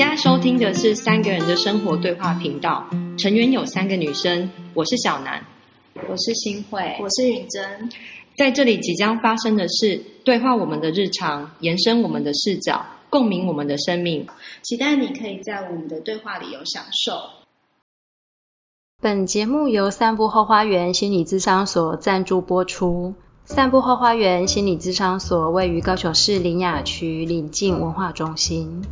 [0.00, 5.44] 现在收听的是三个人的生活对话频道，成员有三个女生，我是小南，
[6.08, 7.90] 我是新慧，我是允珍。
[8.34, 14.26] 在这里即将发生的事对话我们的日常，延伸我们的视角，共鸣我们的生命。
[14.62, 17.12] 期待你可以在我们的对话里有享受。
[19.02, 23.12] 本节目由散步后花园心理咨商所赞助播出。
[23.44, 28.82] 散步后花园心理咨商所位于高雄市林雅区临近文化中心，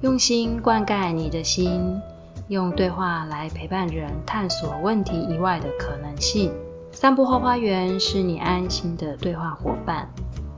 [0.00, 2.00] 用心灌溉你的心，
[2.46, 6.52] 用对话来陪伴人探索问题以外的可能性。
[6.92, 10.08] 散步后花园是你安心的对话伙伴。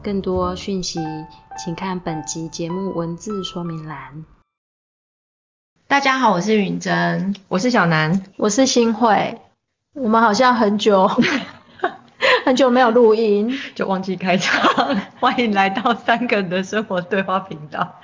[0.03, 1.01] 更多讯息，
[1.57, 4.27] 请看本集节目文字说明栏。
[5.89, 9.41] 大家好，我是允珍，我是小南，我是新慧。
[9.95, 11.09] 我们好像很久
[12.45, 14.99] 很久没有录音，就忘记开场。
[15.19, 18.01] 欢迎来到三个人的生活对话频道，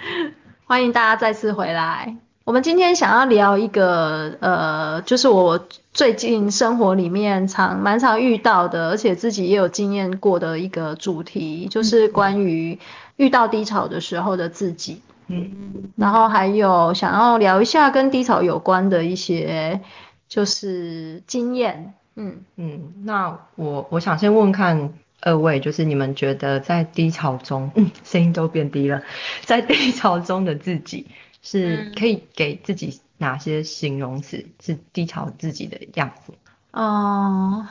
[0.69, 2.17] 欢迎大家再次回来。
[2.43, 12.77] 我们今天想要聊一个，呃，就是我最近生活里面常蛮常遇到的，而且自己也有经验过的一个主题，就是关于
[13.15, 15.01] 遇到低潮的时候的自己。
[15.29, 15.53] 嗯，
[15.95, 19.81] 然后还有想要聊一下跟低潮有关的一些，
[20.27, 21.95] 就是经验。
[22.17, 24.93] 嗯嗯，那我我想先问看
[25.27, 29.03] 二位，就是你们觉得在低潮中，嗯，声音都变低了，
[29.45, 31.07] 在低潮中的自己。
[31.43, 36.33] 是可以给自己哪些形容词是低潮自己的样子？
[36.73, 37.65] 哦，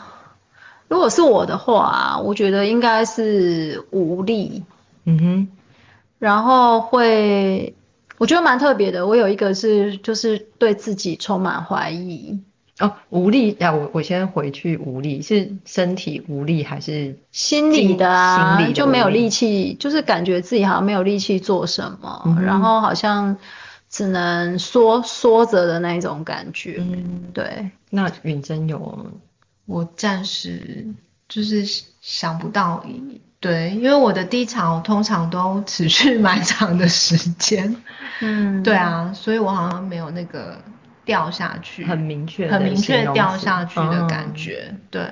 [0.88, 4.64] 如果是我的话，我觉得应该是无力。
[5.04, 5.48] 嗯哼，
[6.20, 7.76] 然后会，
[8.18, 9.08] 我觉得蛮特别的。
[9.08, 12.40] 我有一个是，就是对自己充满怀疑。
[12.80, 13.72] 哦，无力啊！
[13.72, 18.62] 我我先回去，无力是身体无力还是心理的啊？
[18.74, 23.38] 就没有力气，就是感觉自己好像没有力气做什么，然后好像。
[23.88, 27.70] 只能缩缩着的那种感觉，嗯，对。
[27.92, 29.08] 那允真有，
[29.66, 30.86] 我暂时
[31.30, 31.64] 就是
[32.02, 32.84] 想不到，
[33.40, 37.74] 对，因为我的低潮通常都持续 蛮长的时间，
[38.20, 40.58] 嗯，对啊，所以我好像没有那个
[41.06, 45.04] 掉下去，很明确，很明确掉下去的感觉，对。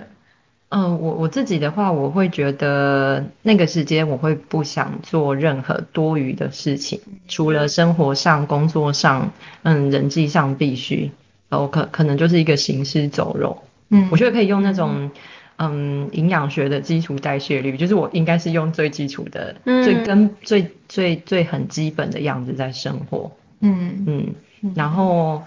[0.75, 9.31] 嗯，我我自己的话，我会觉得那个时间我会不想做任何多余的事情，除了生活上、工作上，
[9.61, 11.11] 嗯，人际上必须，
[11.47, 13.61] 然后可可能就是一个行尸走肉。
[13.89, 15.11] 嗯，我觉得可以用那种
[15.57, 23.31] 嗯营养学的基础代谢率，就是我应该是用最基础的、最根、最最最很基本的样子在生活。
[23.59, 25.43] 嗯嗯，然后。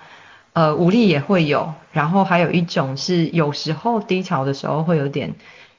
[0.56, 5.34] 呃，无力也会有，然后还有一种是有时候低潮的时候会有点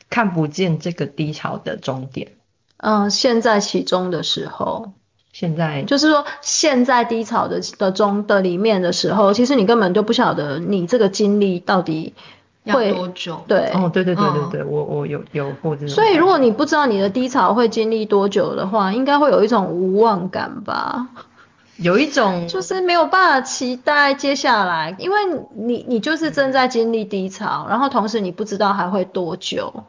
[0.08, 2.34] 看不见这个低潮的终点。
[2.78, 4.92] 嗯，现在其中的时候，
[5.34, 12.14] 现在就是说现在低潮的的中的里面的时候，其实你根本就不晓得你这个经历到底
[12.66, 13.44] 会多久。
[13.48, 15.90] 对，哦，对对对对对，我我有有过这种。
[15.90, 21.08] 所以如果你不知道你的低潮会经历多久的话，应该会有一种无望感吧。
[21.78, 25.18] 有一种就是没有办法期待接下来，因为
[25.56, 29.84] 你你就是正在经历低潮，然后同时你不知道还会多久。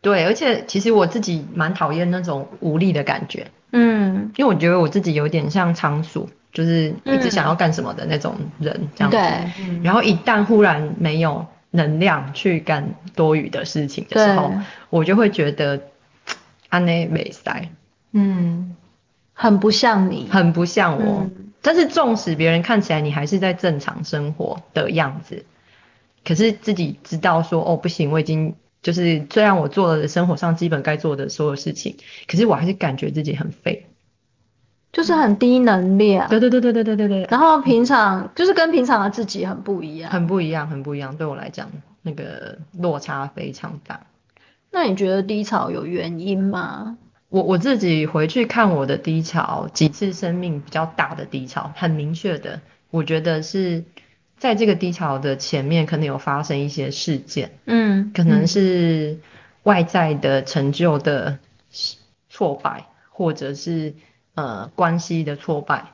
[0.00, 3.50] 对，而且其实我自己蛮讨厌那种无力的感觉。
[3.72, 9.16] 嗯，因为我觉得我自己有点像仓鼠，就是一直想要干什么的那种人这样子。
[9.16, 9.82] 对。
[9.82, 14.52] 然后一旦忽然没有能量去干多余的事情的时候，
[14.88, 15.80] 我就会觉得
[16.70, 17.68] 安内没塞。
[18.12, 18.74] 嗯。
[19.40, 21.24] 很不像你，很不像我。
[21.62, 25.44] 但是纵使别人看起来你还是在正常生活的样子，
[26.24, 33.86] 可是自己知道说哦不行，我已经就是虽然我做了生活上基本该做的所有事情，可是我还是感觉自己很废，
[34.92, 36.28] 就是很低能量。
[36.28, 37.26] 对对对对对对对对。
[37.30, 41.16] 然后平常就是跟平常的自己很不一样，很不一样，很不一样。
[41.16, 41.70] 对我来讲，
[42.02, 44.00] 那个落差非常大。
[44.72, 46.98] 那你觉得低潮有原因吗？
[47.30, 52.60] 我我自己回去看我的低潮，几次生命比较大的低潮，很明确的，
[52.90, 53.84] 我觉得是
[54.38, 59.18] 在这个低潮的前面，可能有发生一些事件，嗯，可能是
[59.64, 61.38] 外在的成就的
[62.30, 63.94] 挫败，或者是
[64.34, 65.92] 呃关系的挫败，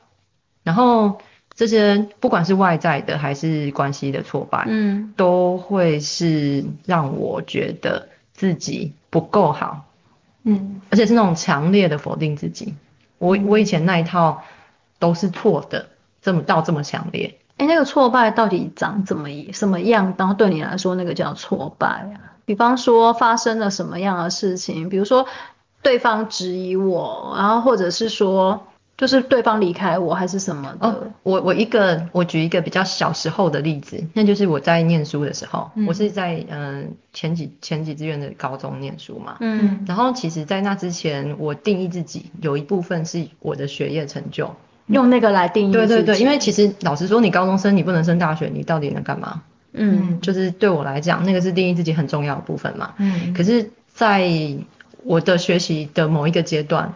[0.63, 1.19] 然后
[1.53, 9.84] 这些不管是外在的还是关系的挫败，嗯，都会是让我觉得自己不够好。
[10.45, 12.75] 嗯，而且是那种强烈的否定自己，
[13.17, 14.43] 我我以前那一套
[14.99, 15.87] 都是错的，
[16.21, 17.37] 这么到这么强烈。
[17.57, 20.13] 哎，那个挫败到底长怎么什么样？
[20.17, 22.37] 然后对你来说那个叫挫败啊？
[22.45, 24.87] 比方说发生了什么样的事情？
[24.87, 25.25] 比如说
[25.81, 30.87] 对方质疑我，然后或者是说就是对方离开我还是什么的？
[30.87, 44.55] 哦，我我一个我举一个比较小时候的例子，那就是我在念书的时候，我是在嗯前几前几志愿的高中念书嘛，嗯，然后其实，在那之前，我定义自己有一部分是我的学业成就，
[44.87, 45.73] 用那个来定义。
[45.73, 49.41] 对对对，因为其实老实说，你高中生你不能升大学，你到底能干嘛？
[49.73, 52.93] 嗯，就是对我来讲，那个是定义自己很重要的部分嘛。
[52.99, 54.31] 嗯，可是在
[55.03, 56.93] 我的学习的某一个阶段。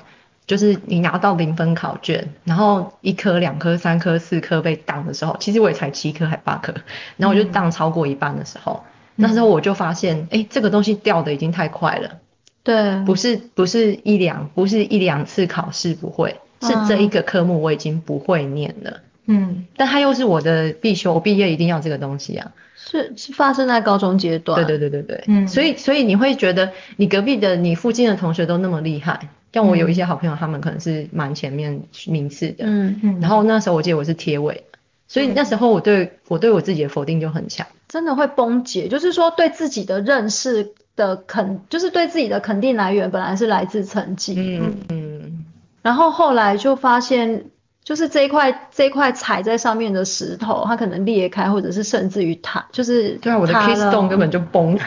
[0.49, 6.73] 就是你拿到零分考卷，然后一科、两科、三科、四科被当的时候，其实我也才七科还八科，
[7.17, 8.83] 然后我就当超过一半的时候，
[9.15, 12.17] 那时候我就发现，哎，这个东西掉的已经太快了。
[12.63, 19.01] 对，不是不是一两，不是一两次考试不会，是这一个科目我已经不会念了。
[19.27, 22.51] 嗯，但它又是我的必修，我毕业一定要这个东西啊。
[22.75, 24.65] 是是发生在高中阶段。
[24.65, 25.23] 对对对对对。
[25.27, 29.29] 嗯，所以所以你会觉得你隔壁的你附近的同学都那么厉害。
[29.53, 34.63] 像我有一些好朋友，他们可能是蛮前面名次的，嗯嗯，然后那时候我记得我是贴尾，
[35.07, 45.45] 所以那时候我对我对我自己的否定就很强，真的会崩解，就是说对自己的认识的肯，就是对自己的肯定来源本来是来自成绩，嗯嗯，
[45.81, 47.45] 然后后来就发现。
[47.89, 54.77] 就是这一块这一块踩在上面的石头，它可能裂开，或者是甚至于塌，就是对啊，我的 kiss 洞根本就崩，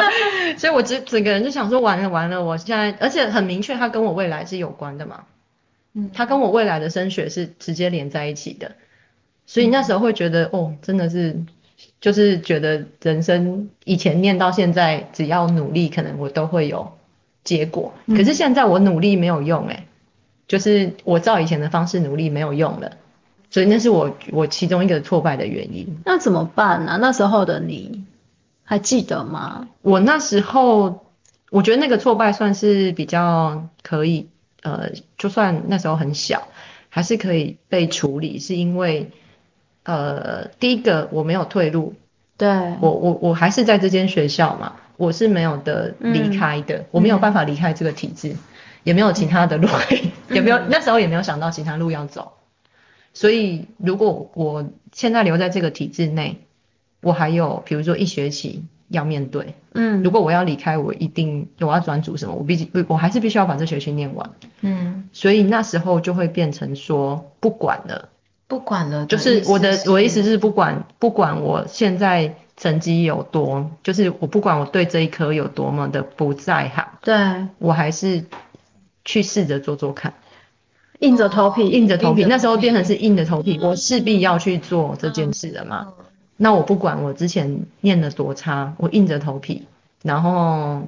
[0.56, 5.24] 所以我整整个人就想说完了完了，我现在而且很明确，它跟我未来是有关的嘛，
[5.92, 8.72] 嗯，它跟我未来的升学是直接连在一起的，
[9.44, 11.36] 所以那时候会觉得哦，真的是
[12.00, 16.90] 就是觉得人生以前念到现在，只要努力，可能我都会有
[17.44, 19.85] 结果，可是现在我努力没有用哎。
[20.48, 22.92] 就是我照以前的方式努力没有用了，
[23.50, 25.98] 所以那是我我其中一个挫败的原因。
[26.04, 26.98] 那怎么办呢？
[27.00, 28.04] 那时候的你
[28.64, 29.68] 还记得吗？
[29.82, 31.04] 我那时候
[31.50, 34.28] 我觉得那个挫败算是比较可以，
[34.62, 36.48] 呃，就算那时候很小，
[36.88, 39.10] 还是可以被处理，是因为
[39.84, 41.94] 呃，第一个我没有退路，
[42.36, 42.48] 对
[42.80, 48.36] 我我我还是在这间学校嘛，我是没有的离开的，我没有办法离开这个体制。
[48.86, 49.66] 也没有其他的路，
[50.30, 52.34] 也没有那时候也没有想到其他路要走，
[53.12, 56.38] 所以如果我现在留在这个体制内，
[57.00, 64.30] 我还有比如说一学期要面对，嗯，如果我要离开，我一定我要转组什么，我毕竟我还是必须要把这学期念完，
[64.60, 68.08] 嗯，所以那时候就会变成说不管了，
[68.46, 77.16] 不管了，就是我的我的意思是不管不管我现在成绩有多，就是我不管我对这一科有多么的不在行，对。
[77.58, 78.24] 我还是。
[79.06, 80.12] 去试着做做看，
[80.98, 82.26] 硬着头皮，硬着头皮。
[82.26, 85.94] 那时候变成是硬着头皮，我势必要去做这件事的嘛。
[86.36, 89.66] 那我不管我之前念的多差，我硬着头皮，
[90.02, 90.82] 然后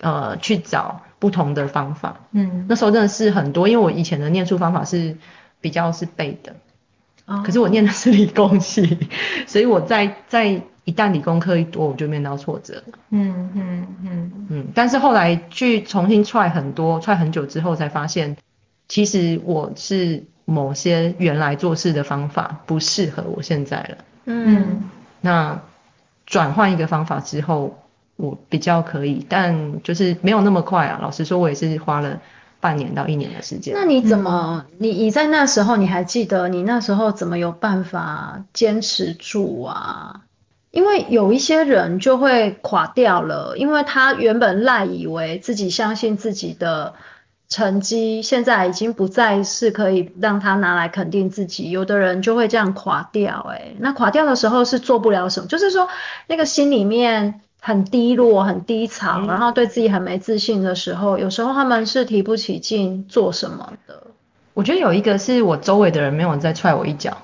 [0.00, 2.20] 呃去找不同的方法。
[2.32, 5.16] 嗯，那时候真的是很多，因为我以前的念书方法是
[5.62, 6.56] 比较是背的，
[7.44, 8.98] 可是我念的是理工系，
[9.46, 10.60] 所以我在在。
[10.90, 12.82] 一旦理工科一多，我就面到挫折。
[13.10, 14.66] 嗯嗯嗯嗯。
[14.74, 18.36] 但是后来去重新踹很多，踹很久之后才发现，
[18.88, 23.98] 其实我是某些原来做事的方法不适合我现在了。
[24.24, 24.90] 嗯。
[25.20, 25.60] 那
[26.26, 27.78] 转换一个方法之后，
[28.16, 30.98] 我比较可以，但就是没有那么快啊。
[31.00, 32.20] 老实说，我也是花了
[32.58, 33.74] 半年到一年的时间。
[33.76, 40.22] 那你怎么，你你在那时候你还记得你那时候怎么有办法坚持住啊？
[40.70, 46.94] 因为有一些人就会垮掉了，因为他原本赖以为自己相信自己的
[47.48, 51.70] 成绩，现在已经不再是可以让他拿来肯定自己。
[51.72, 55.88] 有的人就会这样垮掉，哎，那垮掉的时候是做不了什么，就是说
[56.28, 64.04] 那个心里面很低落、很低潮，然后对自己很没自信的时候，有时候他们是提不起劲做什么的。
[64.54, 67.16] 我觉得有一个是我周围的人没有再踹我一脚。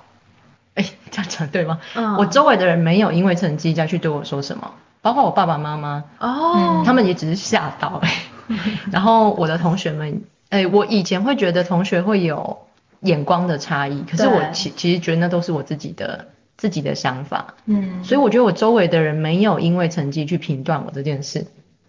[0.77, 1.81] 哎，这样讲对吗？
[1.95, 6.05] 嗯，我周围的人没有因为成绩再去对我说什么，包括我爸爸妈妈。
[6.21, 8.13] 哦，他们也只是吓到哎。
[8.93, 12.59] 然后我的同学们，哎，我以前会觉得同学会有
[13.01, 21.47] 眼光的差异，可是我其其实觉得那都是我自己的自己的想法，嗯，所以我觉得我周围的人没有因为成绩去评断我这件事，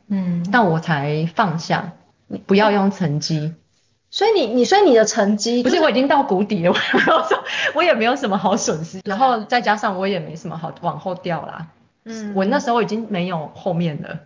[0.07, 1.91] 嗯，但我才放下，
[2.47, 3.53] 不要用成绩。
[4.17, 6.73] 所以你你所以你的成绩不是我已经到谷底了，
[7.75, 11.67] 我也没有什么好损失，然后再加上我也没什么好往后掉啦。
[12.03, 14.21] 嗯，我那时候已经没有后面了，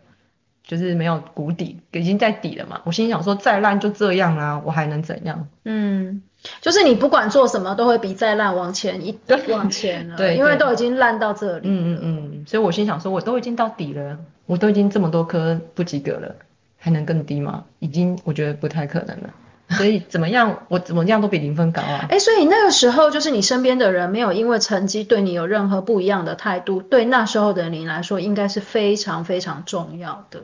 [0.65, 2.79] 就是没有谷底，已经在底了嘛。
[2.86, 5.50] 我心想说再烂就这样啊，我还能怎样？
[5.65, 6.24] 嗯，
[6.62, 9.19] 就是你不管做什么都会比再烂往前一
[9.51, 11.67] 往前了，对，因为都已经烂到这里。
[11.67, 16.33] 嗯嗯嗯，所以我心想说我都已经到底了，我都已经这么多科不及格了，
[16.77, 17.65] 还能更低吗？
[17.79, 19.29] 已经我觉得不太可能了。
[19.78, 22.06] 所以怎么样，我怎么样都比零分高啊。
[22.10, 30.42] 哎，所以那个时候就是你身边的人没有因为成绩对你有任何不一样的态度，对那时候的你来说应该是非常非常重要的。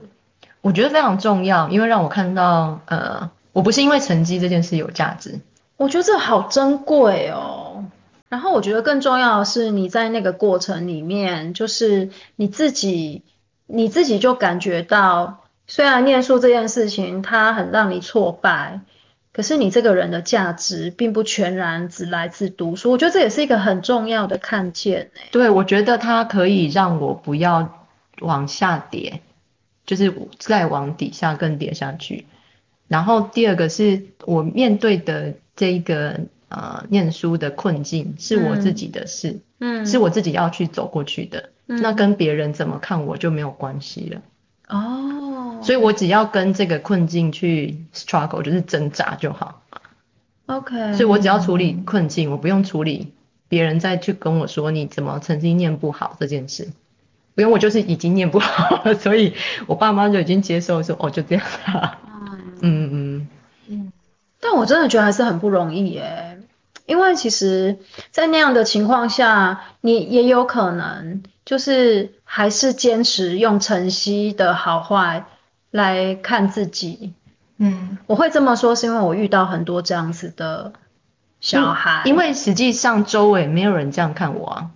[0.61, 5.39] 我觉得非常重要，因为让我看到，呃，我不是因为成绩这件事有价值。
[5.77, 7.85] 我觉得这好珍贵哦。
[8.29, 13.23] 然后我觉得更重要的是，你在那个过程里面，就是你自己，
[13.67, 18.81] 你自己就感觉到，虽然念书这件事情它很让你挫败，
[19.37, 22.91] 可是你这个人的价值并不全然只来自读书。
[22.91, 25.11] 我觉得这也是一个很重要的看见。
[25.31, 27.87] 对，我觉得它可以让我不要
[28.19, 29.21] 往下跌，
[29.85, 32.25] 就是再往底下更跌下去。
[32.89, 36.19] 然后第二个是我面对的这个。
[36.49, 44.21] 呃，念书的困境是我自己的事，嗯，是我自己要去走过去的，那跟别人怎么看我就没有关系了。
[44.69, 44.79] 哦，
[45.61, 49.61] 所以我只要跟这个困境去 struggle，就是挣扎就好。
[50.45, 53.13] OK，所以我只要处理困境，我不用处理
[53.49, 56.63] 别人再去跟我说你怎么曾经念不好这件事，
[57.35, 59.33] 因为，我就是已经念不好了，所以
[59.65, 61.97] 我爸妈就已经接受说哦就这样了。
[62.61, 63.27] 嗯嗯
[63.67, 63.91] 嗯，
[64.39, 66.39] 但我真的觉得还是很不容易耶。
[66.85, 67.79] 因为其实，
[68.11, 75.25] 在那样的情况下，你也有可能就是还是坚持用晨曦的好坏
[75.71, 77.13] 来看自己。
[77.57, 80.73] 嗯，我会这么说，是因为我遇到很多这样子的
[81.39, 82.03] 小孩。
[82.05, 84.71] 因为实际上周围没有人这样看我啊，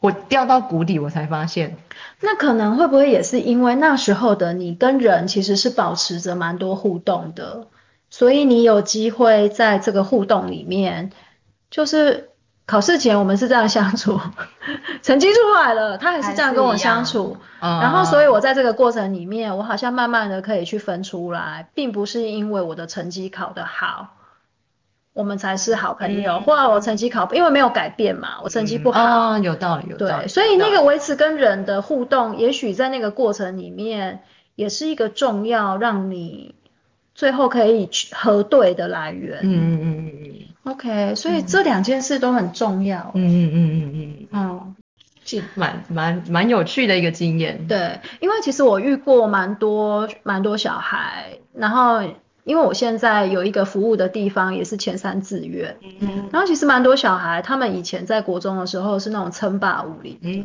[0.00, 1.76] 我掉到谷底，我才发现。
[2.20, 7.66] 那可能会不会也是因为那时候的你跟人其实是保持着蛮多互动的，
[8.08, 11.12] 所以你有机会在这个互动里面。
[11.68, 12.30] 就是
[12.66, 14.20] 考试前我们是这样相处，
[15.00, 24.16] 成绩出来了，他还是这样跟我相处，然后所以我在这个过程里面，我好像慢慢的可以去分出来，并不是因为我的成绩考得好，
[25.12, 34.24] 我们才是好朋友，或者我成绩考，因为没有改变嘛，我成绩不好，有道理，有道理，对，所以那个维持跟人的互动，也许在那个过程里面，
[34.56, 36.54] 也是一个重要让你。
[37.14, 39.38] 最后可以去核对的来源。
[39.40, 40.45] 嗯嗯嗯嗯嗯。
[40.66, 43.12] OK，所以这两件事都很重要。
[43.14, 44.40] 嗯嗯嗯嗯嗯。
[44.40, 44.74] 哦，
[45.24, 47.66] 是蛮蛮蛮有趣的一个经验。
[47.68, 52.02] 对，因为其实我遇过蛮多蛮多小孩，然后
[52.44, 55.76] 因为我现在有一个服务的地方也是前三志愿。
[56.00, 56.28] 嗯。
[56.32, 60.18] 然后其实蛮多小孩，他们以前在国中的时候是那种称霸武林。
[60.22, 60.44] 嗯。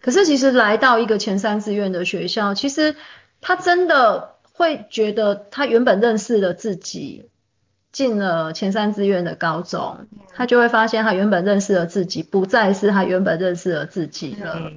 [0.00, 2.96] 可是其实来到一个前三志愿的学校，其实
[3.40, 4.34] 他真的。
[4.56, 7.28] 会觉得他原本认识的自己
[7.94, 14.70] 进了前三志愿的高中，他就会发现他原本认识的自己不再是他原本认识的自己了。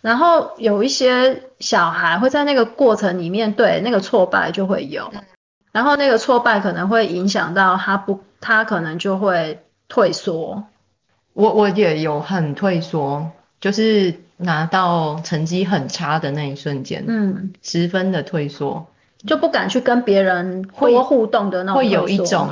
[0.00, 5.12] 然后有一些小孩会在那个过程里面对那个挫败就会有，
[5.72, 10.64] 然后那个挫败可能会影响到他不，他可能就会退缩。
[11.34, 14.14] 我我也有很退缩，就是。
[14.38, 18.88] 拿到成绩很差的那一瞬间，嗯，十分的退缩，
[19.26, 22.48] 就不敢去跟别人多互动的那种，会有一种，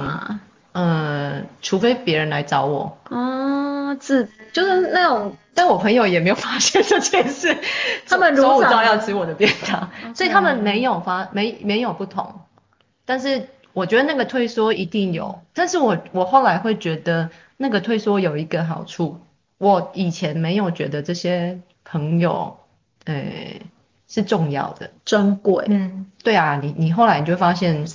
[0.72, 7.56] 嗯，除非别人来找我，啊，自就是那种，但我朋友也没有发现这件事，
[8.08, 12.40] 他们中午照要吃我的便当， 所以他们没有发没没有不同，
[13.04, 19.20] 但是我觉得那个退缩一定有，但是我我后来会觉得那个退缩有一个好处，
[19.58, 21.60] 我以前没有觉得这些。
[21.82, 22.56] 朋友，
[23.06, 23.62] 诶，
[24.10, 25.64] 是重要的，珍贵。
[25.68, 27.86] 嗯，对啊，你你后来你就发现，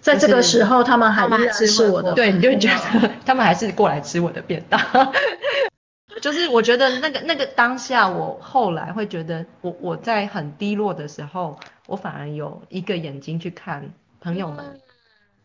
[0.00, 4.80] 在这个时候他们还是我的，对，你就觉得 他们还是过来吃我的便当。
[6.22, 14.80] 就是我觉得那个那个当下，我后来会觉得，我我在很低落的时候，我反而有一个眼睛去看朋友们，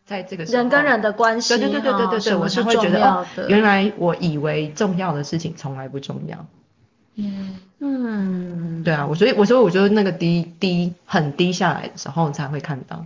[0.04, 6.44] 在这个人跟人的关系，对对对对对对，我是会觉得哦，原来我以为重要的事情从来不重要。
[7.14, 13.04] 嗯嗯，对啊，我所以我说我觉得那个低低很低下来的时候才会看到，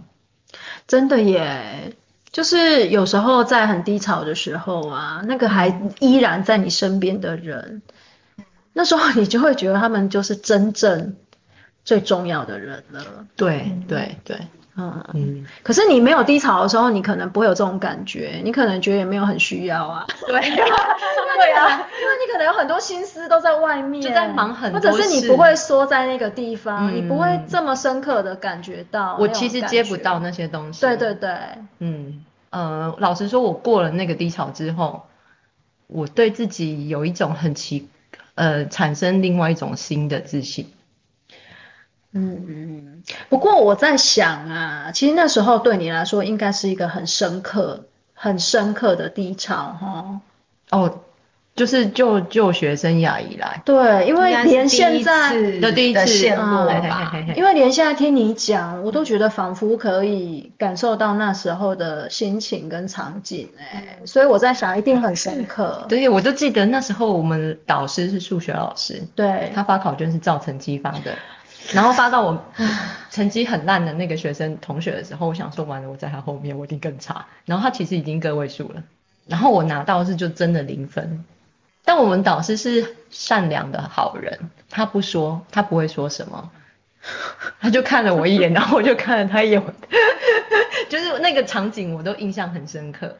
[0.86, 1.94] 真的耶，
[2.30, 7.82] 就是有时候在很低潮的时候啊，那个还依然在你身边的人，
[8.72, 11.16] 那时候你就会觉得他们就是真正
[11.84, 13.26] 最重要的人了。
[13.36, 14.38] 对对对。
[14.78, 20.06] 嗯嗯，可是你没有低潮的时候，你可能不会有这种感觉，你可能觉得也没有很需要啊。
[20.26, 29.16] 对， 对啊，因为你可能有很多心思都在外面，就在忙很多或者是你不会缩在那个地方，你不会这么深刻的感觉到。
[29.18, 30.80] 我其实接不到那些东西。
[30.80, 31.30] 对对对。
[31.80, 35.06] 嗯呃，老实说，我过了那个低潮之后，
[35.88, 37.88] 我对自己有一种很奇
[38.36, 40.72] 呃，产生另外一种新的自信。
[42.12, 47.84] 嗯嗯，不过我在想啊，其实那时候对你来说应该是一个很深刻、
[48.14, 50.20] 很深刻的低潮哈。
[50.70, 51.00] 哦。
[51.58, 65.84] 就是就就学生涯以来，对，因为连现在的第一次陷落吧，因为连现在听你讲，我都觉得仿佛可以感受到那时候的心情跟场景，哎，所以我在想一定很深刻。
[65.88, 71.12] 对，我就记得那时候我们导师是数学老师，对，他发考卷是照成绩发的，
[71.72, 72.44] 然后发到我
[73.10, 78.82] 成绩很烂的那个学生同学的时候，我想说完了我在他后面我一定更差，然后他其实已经个位数了，
[79.26, 81.24] 然后我拿到是就真的零分。
[81.84, 86.50] 但我们导师是善良的好人，他不说，他不会说什么，
[87.60, 89.62] 他就看了我一眼，然后我就看了他一眼，
[90.90, 93.16] 就是那个场景我都印象很深刻。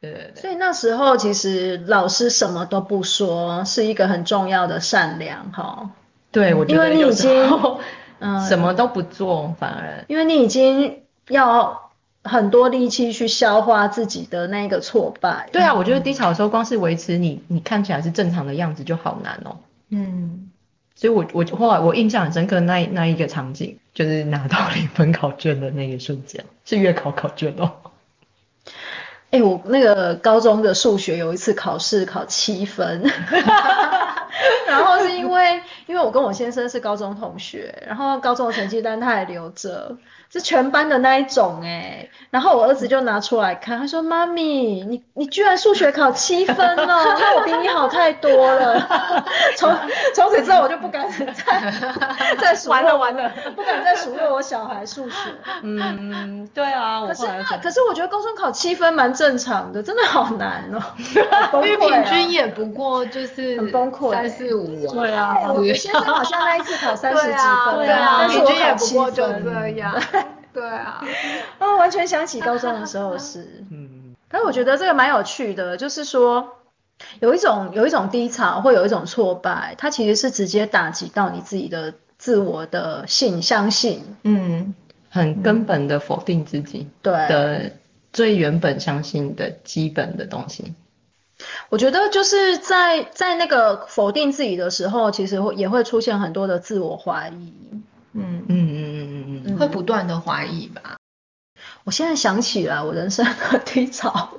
[0.00, 0.40] 对对对。
[0.42, 5.90] 所以那时候其实老师什么都不说，是一个很重要的善良哈。
[6.32, 7.78] 对，我觉得因为你已经
[8.18, 11.80] 嗯什么都不做，反而因为你已经要。
[12.24, 15.48] 很多力气去消化自己的那个挫败。
[15.50, 19.56] 对啊，我觉得低潮的时候，光是维持你你看起来是正常的样子就好难哦。
[19.88, 20.48] 嗯，
[20.94, 27.72] 所以我我后来我印象很深刻那那一个场景，就是拿到零分考卷的那一瞬间，是月考考卷哦。
[29.32, 33.02] 哎，我那个高中的数学有一次考试考七分，
[34.68, 35.60] 然后是因为
[35.92, 39.98] 因为我跟我先生是高中同学，然后高中的成绩单他还留着。
[40.32, 48.80] 是全班的那一种哎，然后我儿子就拿出来看，他说：“妈咪，你你居然数学考七分哦，那我比你好太多了。
[49.58, 49.76] ”从
[50.14, 51.70] 从此之后，我就不敢再
[52.40, 55.16] 再数完了完了，不敢再数落我小孩数学。
[55.60, 57.26] 嗯，对啊，可是
[57.62, 60.80] 可是我觉得高中考七分蛮正常的，真的好难哦。
[61.62, 64.90] 因为平均也不过就是很崩溃，三四五。
[64.94, 70.00] 对啊，我先生好像那一次考三十几分，对啊，平均也不过就这样。
[70.52, 71.02] 对啊，
[71.58, 76.56] 哦，完全想起高中的时候是， 嗯，但是我觉得这个蛮有趣的，就是说
[77.20, 84.74] 有一种有一种低潮会有一种挫败，它其实是直接打击到你自己的自我的信相信，嗯，
[85.10, 87.12] 很根本的否定自己，对。
[87.12, 87.72] 的
[88.12, 90.74] 最原本相信的基本的东西。
[91.68, 97.52] 我觉得就是在在那个否定自己的时候，其实会也会出现很多的自我怀疑，
[98.12, 99.56] 嗯嗯嗯嗯嗯。
[99.58, 100.96] 会不断的怀疑吧。
[101.84, 104.30] 我现在想起来，我人生的 低潮，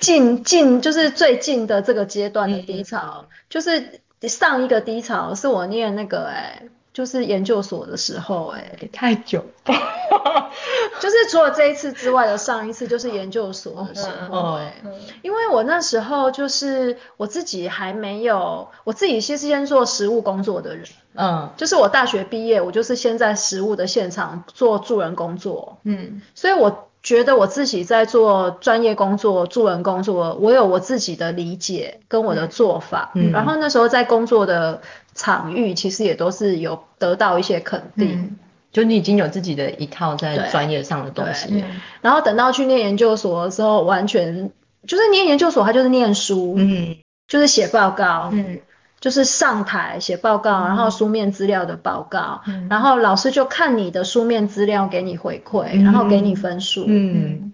[0.00, 6.62] 近近就是最近的这个阶段的低潮，就是上一个低潮是我念那个哎。
[6.96, 9.44] 就是研究所的时候，哎，太久，
[10.98, 14.82] 就是除了这一次之外的上一次，就是研究所的时候，哎，
[15.20, 34.80] 因为我那时候就是我自己还没有，我自己先是先做实务工作的人，嗯，就是我大学毕业，我就是先在实务的现场做助人工作，嗯，所以我觉得我自己在做专业工作、助人工作，我有我自己的理解跟我的做法，嗯，然后那时候在工作的。
[35.18, 38.36] 场域其实也都是有得到一些肯定，
[38.70, 41.64] 就你已经有自己的一套在专业上的东西，
[42.02, 44.50] 然后等到去念研究所的时候，完全
[44.86, 46.96] 就是念研究所，它就是念书，嗯，
[47.28, 48.60] 就是写报告，嗯，
[49.06, 57.52] 就是上台写报告，然后书面资料的报告，然后老师就看你的书面资料给你回馈，然后给你分数，嗯，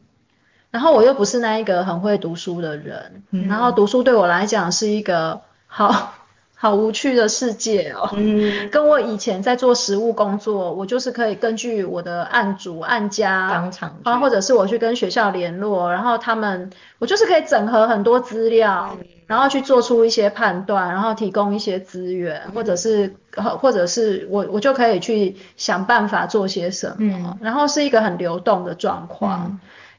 [0.71, 6.15] 然后我又不是那一个很会读书的人，然后读书对我来讲是一个好。
[6.63, 16.71] 好无趣的世界哦，嗯，跟我以前在做实务工作，我就是可以根据我的案主、案家，当场啊，或者是我去跟学校联络，然后他们，
[17.01, 18.97] 我就是可以整合很多资料，
[19.27, 23.13] 然后去做出一些判断，然后提供一些资源，或者是，
[23.61, 29.59] 或者是我我就可以去想办法做些什么，然后是一个很流动的状况。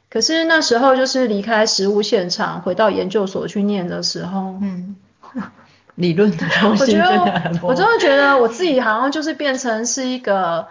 [0.10, 4.96] 可是那时候就是离开实务现场，回到研究所去念的时候，嗯。
[5.96, 10.68] 理论的东西真的很我真的觉得我自己好像就是变成是一个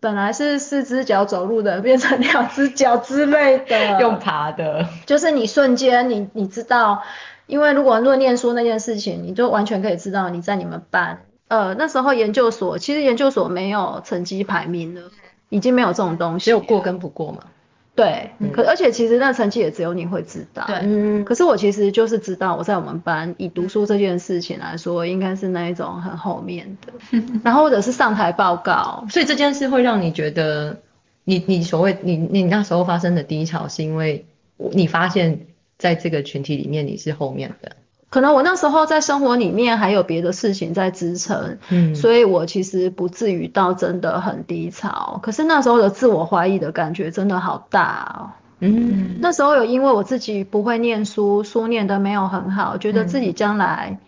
[0.00, 4.86] 本来是四只脚走路的，变成两只脚之类的，用爬的。
[5.06, 7.02] 就是你瞬间，你你知道，
[7.46, 15.02] 因为如果论念书那件事情，你就完全可以知道你在你们班，呃，那时候研究所其实研究所没有成绩排名的，
[15.48, 17.38] 已经没有这种东西，只有过跟不过嘛。
[17.98, 20.62] 对，可而且其实那成绩也只有你会知道。
[20.68, 21.24] 对，嗯。
[21.24, 26.92] 可是我其实就是知道，我在我们班以读书这件事情来说，应该是那一种很后面的。
[27.42, 30.76] 然后或者是上台报告，所以这件事会让你觉得，
[31.24, 37.72] 你你所谓你你那时候发生的低潮，是因为你发现在这个群体里面你是后面的。
[38.10, 45.20] 可能我那时候在生活里面还有别的事情在支撑，嗯，所以我其实不至于到真的很低潮。
[45.22, 53.98] 可是那时候的自我怀疑的感觉真的好大哦，嗯，那时候有因为我自己不会念书，书念得没有很好，觉得自己将来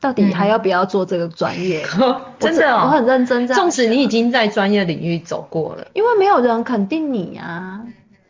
[0.00, 1.84] 到底还要不要做这个专业？
[2.40, 3.54] 真的，我很认真在。
[3.54, 7.82] 纵使你已经在专业领域走过了，因为没有人肯定你啊。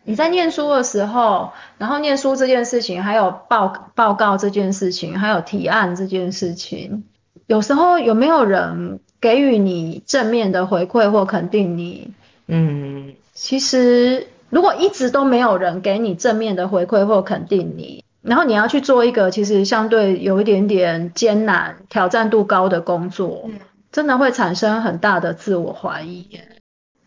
[0.05, 7.05] 你在念书的时候，然后念书这件事情，还有报报告这件事情，还有提案这件事情，
[7.47, 12.13] 有时候有没有人给予你正面的回馈或肯定你？
[12.49, 23.49] 嗯，其实如果一直都没有人给你正面的回馈或肯定你，然后你要去做一个其实相对有一点点艰难、挑战度高的工作，
[23.93, 26.29] 真的会产生很大的自我怀疑。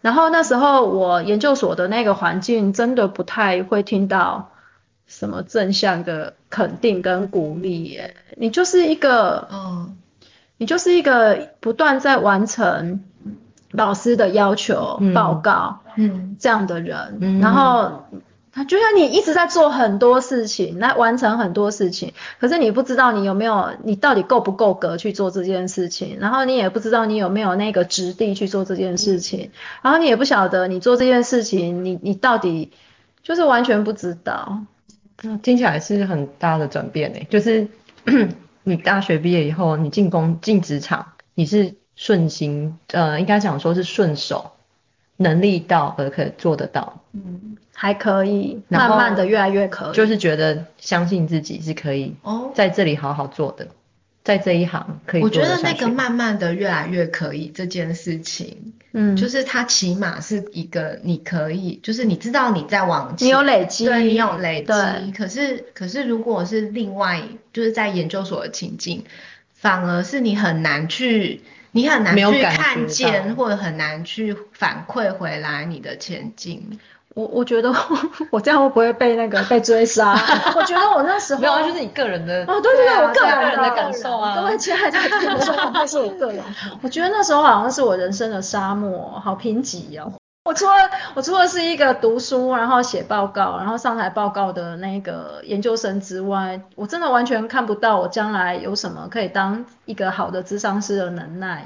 [0.05, 4.51] 然后那时候我研究所的那个环境真的不太会听到
[5.07, 9.97] 什么正向的肯定跟鼓励耶，你就是一个，嗯，
[10.57, 13.03] 你就是一个不断在完成
[13.71, 18.05] 老师的要求报告，嗯，这样的人，然后。
[18.55, 32.71] 他就像你一直在做很多事情，来完成很多事情，可是你不知道你有没有，你到底够不够格去做这件事情，然后你也不知道你有没有那个质地去做这件事情，然后你也不晓得你做这件事情，你你到底
[33.21, 34.63] 就是完全不知道。
[35.43, 37.67] 听起来是很大的转变诶，就是
[38.63, 44.51] 你大学毕业以后，你进工进职场，你是顺心，呃，应该讲说是顺手。
[45.17, 53.67] 能力到而可以做得到，嗯，还可以，慢慢的越来越可以，就是觉得相信自己是可以哦，在这里好好做的，
[54.25, 55.21] 在这一行可以。
[55.21, 67.21] 我觉得那个慢慢的越来越可以这件事情，嗯，就是它起码是一个你可以，就是你知道你在往前，你有累积，对你有累积，可是可是如果是另外
[67.53, 69.05] 就是在研究所的情境，
[69.53, 71.39] 反而是你很难去。
[71.75, 76.79] 你很难去看见，或者很难去反馈回来你的前进。
[77.13, 77.73] 我我觉得
[78.31, 80.13] 我这样会不会被那个 被追杀？
[80.55, 84.35] 我觉得我那时候没有，就是你个人的哦，对对对，我个人的感受啊。
[84.35, 86.41] 各位亲爱的听众，那是我个人。
[86.81, 90.13] 我觉得那时候好像是我人生的沙漠，好贫瘠哦。
[90.45, 90.73] 我除了
[91.15, 101.65] 我除了是一个读书，然后写报告，然后上台报告的那个研究生之外，我真的完全看不到我将来有什么可以当一个好的智商师的能耐，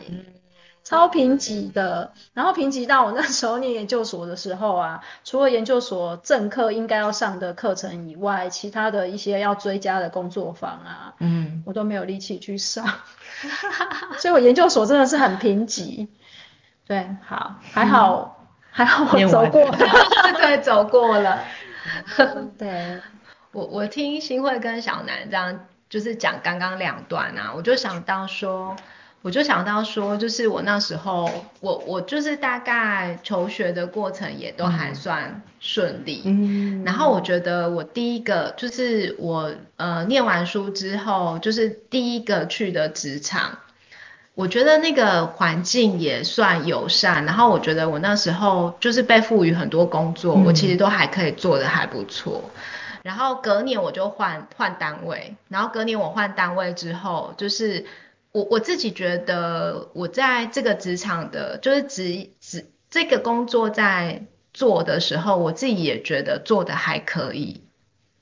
[0.86, 2.13] 超贫瘠的。
[2.34, 12.88] 然后贫瘠到我那时候念研究所的时候啊，除了研究所正课应该要上的课程以外，其他的一些要追加的工作坊啊，嗯，我都没有力气去上，
[14.20, 16.08] 所以我研究所真的是很贫瘠。
[16.88, 18.38] 对，好，还好。
[18.80, 19.70] 还好我走过，
[20.39, 21.44] 对，走过了。
[22.58, 22.98] 对，
[23.52, 28.78] 我我听新会跟小南这样就是讲刚刚两段啊，我就想到说，
[29.22, 36.22] 我就想到说，就是我那时候，我我就是大概求学的过程也都还算顺利。
[36.24, 36.86] 嗯。
[36.86, 43.58] 然后我觉得我第一个就是我呃念完书之后，就是第一个去的职场。
[44.39, 52.49] 我觉得那个环境也算友善，然后我觉得我那时候就是被赋予很多工作，我其实都还可以做的还不错。
[53.04, 57.86] 然后隔年我就换换单位，然后隔年我换单位之后，就是
[58.32, 64.23] 我我自己觉得我在这个职场的，就是职职这个工作在
[64.54, 67.65] 做的时候，我自己也觉得做的还可以。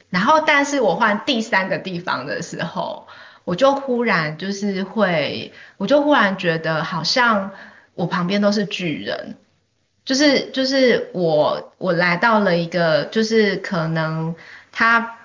[0.10, 3.07] 然后但是我换第三个地方的时候。
[3.48, 7.52] 我就忽然就是会，我就忽然觉得好像
[7.96, 9.38] 我旁边都是巨人，
[10.04, 14.36] 就是就是我我来到了一个就是可能
[14.74, 15.16] 他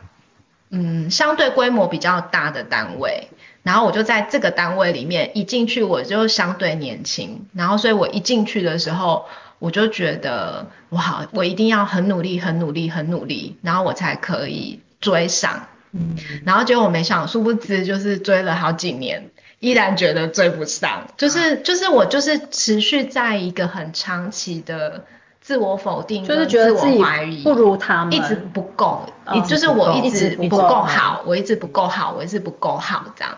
[0.71, 3.29] 嗯相对规模比较大的单位，
[3.65, 9.27] 然后我就在这个单位里面一进去我就相对年轻，然后所以我一进去的时候
[9.59, 15.67] 我就觉得哇我一定要很努力很努力很努力，然后我才可以追上。
[15.93, 25.05] 嗯，然后结果我没想，殊不知就是追了好几年，依然觉得追不上，就是就是我就是持续在一个很长期的
[25.41, 29.07] 自我否定，就是觉得自己不如他们，一直不够，
[29.47, 33.37] 就是我一直不够好，我一直不够好，我一直不够好这样，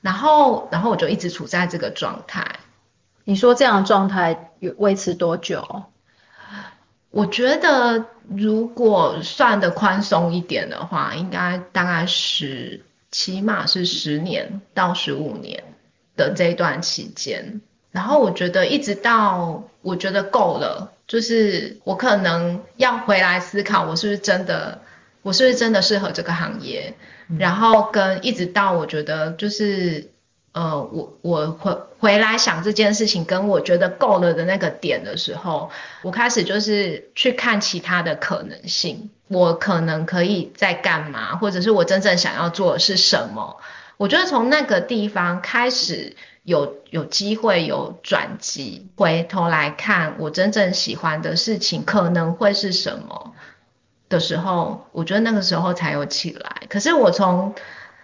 [0.00, 2.44] 然后然后我就一直处在这个状态。
[3.24, 5.84] 你说这样的状态有维持多久？
[7.14, 12.80] 我觉得如果算的宽松一点的话，应该大概十，
[13.12, 15.62] 起码是十年到十五年
[16.16, 17.60] 的这一段期间。
[17.92, 24.80] 然后我觉得一直到我觉得够了，就是我可能要回来思考，我是不是真的
[25.22, 26.94] 我是不是真的适合这个行业？
[27.38, 30.10] 然后跟一直到我觉得就是，
[30.50, 35.70] 呃，我我回回来想这件事情，跟我觉得够了的那个点的时候，
[36.02, 43.56] 我开始就是去看其他的可能性，我可能可以在干嘛，或者是我真正想要做的是什么？
[43.96, 53.32] 我觉得从那个地方开始有有机会有转机，回头来看我真正喜欢的事情可能会是什么。
[54.10, 56.62] 的时候，我觉得那个时候才有起来。
[56.68, 57.54] 可是我从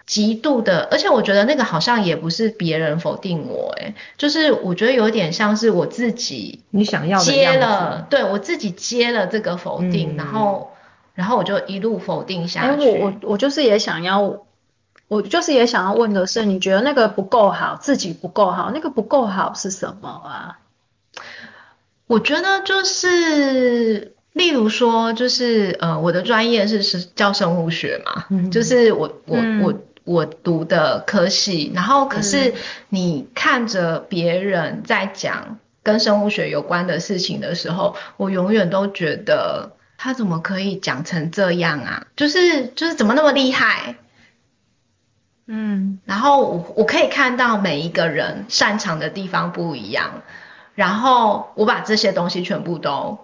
[0.05, 10.71] 极度的，而且我觉得那个好像也不是别人否定我，哎，就是我觉得有点像是我自己，你想要接了，对我自己接了这个否定，然后，
[11.13, 12.99] 然后我就一路否定下去。
[12.99, 14.43] 我我我就是也想要，
[15.07, 20.59] 我就是也想要问的是，你觉得那个不够好，自己不够好，那个不够好是什么啊？
[22.07, 24.15] 我觉得就是。
[24.33, 32.53] 例如说，就是呃，我的专业是是教生物学嘛，就是我我我我读的科系，然后可是
[32.89, 42.07] 你看着别人在讲跟生物学有关的事情的时候，我永远都觉得他怎么可以讲成这样啊？
[42.15, 43.95] 就是就是怎么那么厉害？
[45.47, 50.21] 嗯，然后我我可以看到每一个人擅长的地方不一样，
[50.75, 53.19] 然后我把这些东西全部都。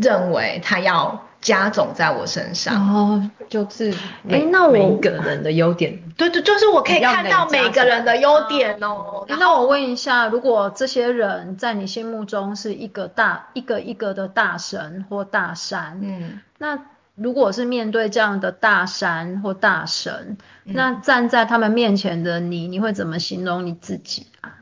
[0.00, 3.92] 认为他要加总在我身上，哦，就是
[4.28, 9.24] 哎，那我每个人的优点，对对，就是我可以看到每个人的优点哦。
[9.28, 16.78] 那我问一下，如果这些人在你心目中是一个大一个一个的大神或大山，嗯，那
[17.14, 24.54] 如果是面对这样的大山或大神，那站在他们面前的你，你会怎么形容你自己啊？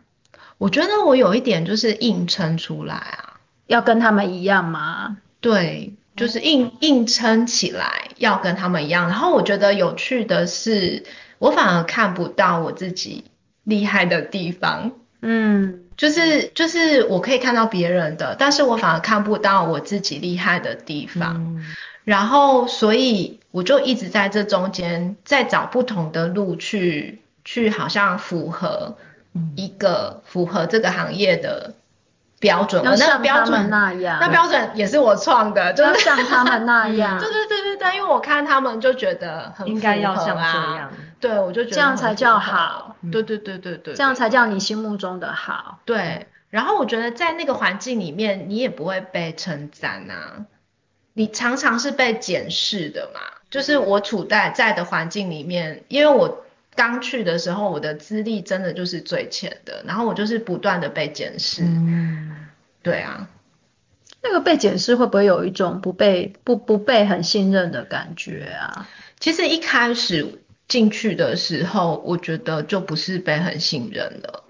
[0.58, 5.18] 我觉得我有一点就是硬撑出来啊，要跟他们一样吗？
[5.46, 9.06] 对，就是硬硬撑起来，要跟他们一样。
[9.08, 11.04] 然后我觉得有趣的是，
[11.38, 13.26] 我反而看不到我自己
[13.62, 14.90] 厉害的地方。
[15.22, 21.62] 嗯，就是就是我可以看到别人的，但是我反而看不到我自己厉害的地方。
[22.02, 28.96] 然后所以我就一直在这中间在找不同的路去去，好像符合
[29.54, 31.74] 一个符合这个行业的。
[32.38, 37.18] 标准，那个标准那样，那标准也是我创的，就是像他们那 样。
[37.18, 42.96] 对对对对对，因为我看他们就觉得很应该要像这样，对我就觉得这样才叫好。
[43.10, 45.78] 对对对对对，这样才叫你心目中的好。
[45.84, 50.44] 对，然后我觉得在那个环境里面，你也不会被称赞啊，
[51.14, 53.20] 你常常是被检视的嘛。
[53.48, 56.42] 就是我处在在的环境里面，因为我。
[56.76, 61.62] 刚去的时候，我的资历真的就是最浅的，然后我就是不断的被检视。
[61.64, 62.46] 嗯，
[62.82, 63.28] 对啊，
[64.22, 68.88] 那个被检视会不会有一种不被不不被很信任的感觉啊？
[69.18, 74.44] 其实一开始进去的时候，我觉得就不是被很信任了。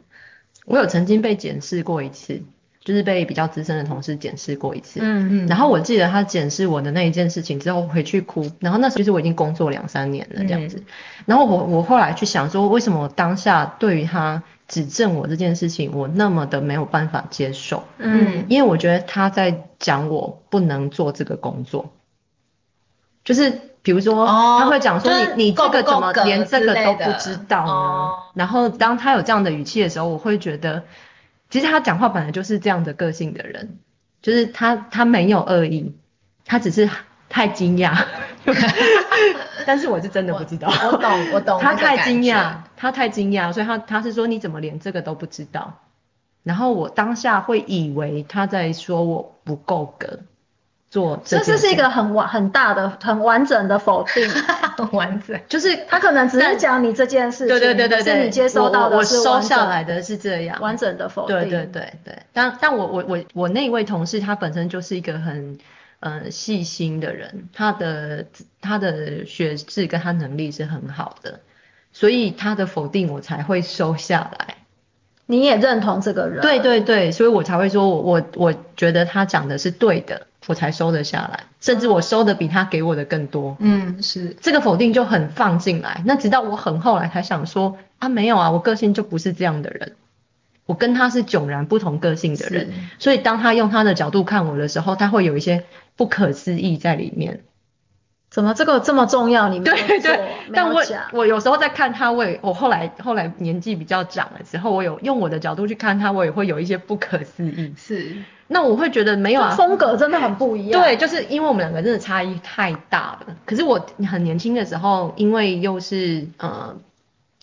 [0.65, 2.43] 我有曾经被检视过一次。
[2.87, 10.81] 就是被比较资深的同事检视过一次，嗯嗯，然后我记得他检视我的那一件事情之后回去哭，然后那时候就是我已经工作两三年了这样子，
[11.25, 21.90] 然后我我后来去想说，为什么当下对于他指正我这件事情，我那么的没有办法接受，嗯，因为我觉得他在讲我不能做这个工作，
[23.25, 23.51] 就是
[23.83, 28.11] 比如说他会讲说你你这个怎么连这个都不知道呢？
[28.35, 30.85] 然后当他有这样的语气的时候，我会觉得。
[31.51, 33.79] 其实他讲话本来就是这样的个性的人，
[34.23, 35.95] 就是他他没有恶意，
[36.45, 36.89] 他只是
[37.29, 38.05] 太惊讶，
[39.67, 40.69] 但是我是真的不知道。
[40.69, 41.61] 我懂我懂。
[41.61, 45.81] 他太惊讶，他太惊讶，所以他他是说你怎么连这个都不知道？
[46.43, 50.21] 然后我当下会以为他在说我不够格。
[50.97, 54.27] 做，这是是一个很完很大的很完整的否定，
[54.79, 61.93] 很完整，就是他可能只是讲你这件事情，对对对对是你接收到的，我收下来的是这样，完整的否定，对对对。
[62.03, 65.59] 对，但但我我我我那位同事他本身就是一个很
[66.01, 68.25] 呃细心的人，他的
[68.63, 71.41] 他的学识跟他能力是很好的，
[71.93, 74.55] 所以他的否定我才会收下来。
[75.27, 76.41] 你也认同这个人？
[76.41, 80.27] 对对对，所以我才会说我我我觉得他讲的是对的。
[80.47, 83.57] 我才收得下来，甚至我收的比他给我的更多。
[83.59, 86.03] 嗯，是这个否定就很放进来。
[86.05, 89.97] 那直到我很后来才想说，啊没有啊，我个性就不是这样的人，
[90.67, 92.71] 我跟他是迥然不同个性的人。
[92.99, 95.65] 所以当他用他的角度看我的时候，他会有一些
[95.97, 97.41] 不可思议在里面。
[98.29, 99.49] 怎么这个这么重要？
[99.49, 100.83] 你对对，但我
[101.13, 107.75] 我有时候在看他，我也我后来后来年纪比较长了之后，我有用我的角度去看他，我也会有一些不可思议。
[107.77, 108.17] 是。
[108.49, 110.81] 那我会觉得没有啊，风格真的很不一样。
[110.81, 113.37] 对，就是因为我们两个真的差异太大了。
[113.45, 116.77] 可是我很年轻的时候，因为又是呃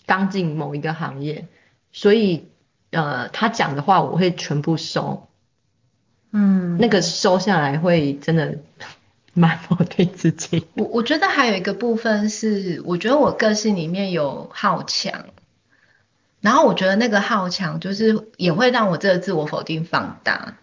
[0.06, 1.46] 刚进某一个行业，
[1.92, 2.48] 所以
[2.90, 5.28] 呃他讲的话我会全部收。
[6.32, 8.56] 嗯，那个收下来会真的
[9.34, 10.66] 蛮否定自己。
[10.74, 15.26] 我我觉得还有一个部分是，我觉得我个性里面有好强，
[16.40, 20.56] 然后我觉得那个好强就是也会让我这个自我否定放大。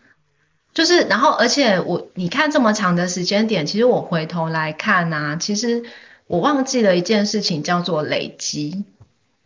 [0.74, 5.84] 就是，然后，而且我你看这么长的时间点，其实我回头来看呢，其实
[6.28, 8.86] 我忘记了一件事情，叫做累积。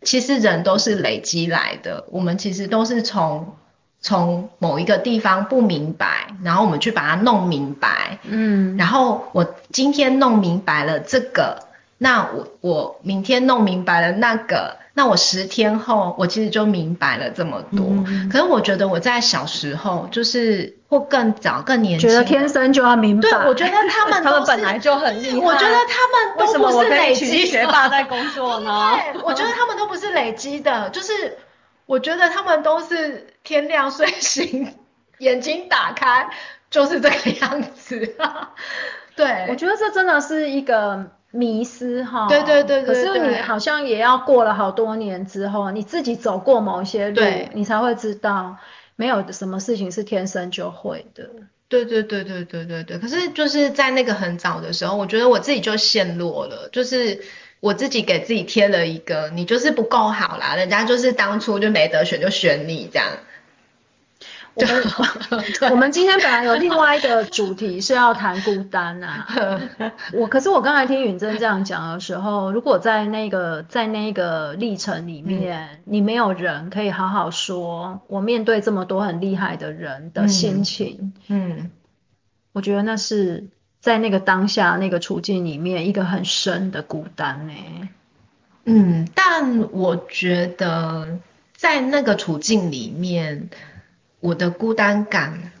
[0.02, 3.56] 其实人都是累积来的，我们其实都是从
[4.00, 11.66] 从某一个地方不明白，然后我们去把它弄明白，嗯，然后我今天弄明白了这个，
[11.98, 14.76] 那我我明天弄明白了那个。
[14.98, 17.86] 那我十天后，我其实就明白了这么多。
[18.32, 23.28] 可是我觉得我在小时候，就是或更早、更年轻，觉得天生就要明白。
[23.28, 25.36] 对，我觉得他们 他们本来就很厉害。
[25.36, 28.98] 我觉得他们都不是累积学霸在工作呢。
[29.12, 31.36] 对，我觉得他们都不是累积的，就是
[31.84, 34.74] 我觉得他们都是天亮睡醒，
[35.18, 36.26] 眼睛打开
[36.70, 38.16] 就是这个样子。
[39.14, 41.10] 对，我觉得这真的是一个。
[41.30, 42.86] 迷失哈，对对对对。
[42.86, 47.20] 可是你好像也要过了好多年之后，你自己走过某些路，
[47.52, 48.56] 你才会知道，
[48.94, 51.28] 没有什么事情是天生就会的。
[51.68, 52.98] 对对对对对对对。
[52.98, 57.20] 可是就是在那个很早的时候，我觉得我自己就陷落了，就是
[57.60, 63.08] 我自己给自己贴了一个，你就是不够好啦，人家就是当初就没得选就选你这样。
[64.56, 69.28] 我们我们今天本来有另外一个主题是要谈孤单啊，
[70.14, 81.70] 我可是我刚才听允珍这样讲的时候，如果在那个在那个历程里面，你没有人可以好好说，我面对这么多很厉害的人的心情，嗯，
[82.52, 83.48] 我觉得那是
[83.80, 87.54] 在那个当下那个处境里面一个很深的孤单呢。
[88.64, 91.18] 嗯，但我觉得
[91.54, 93.50] 在那个处境里面。
[94.20, 95.52] 我的孤单感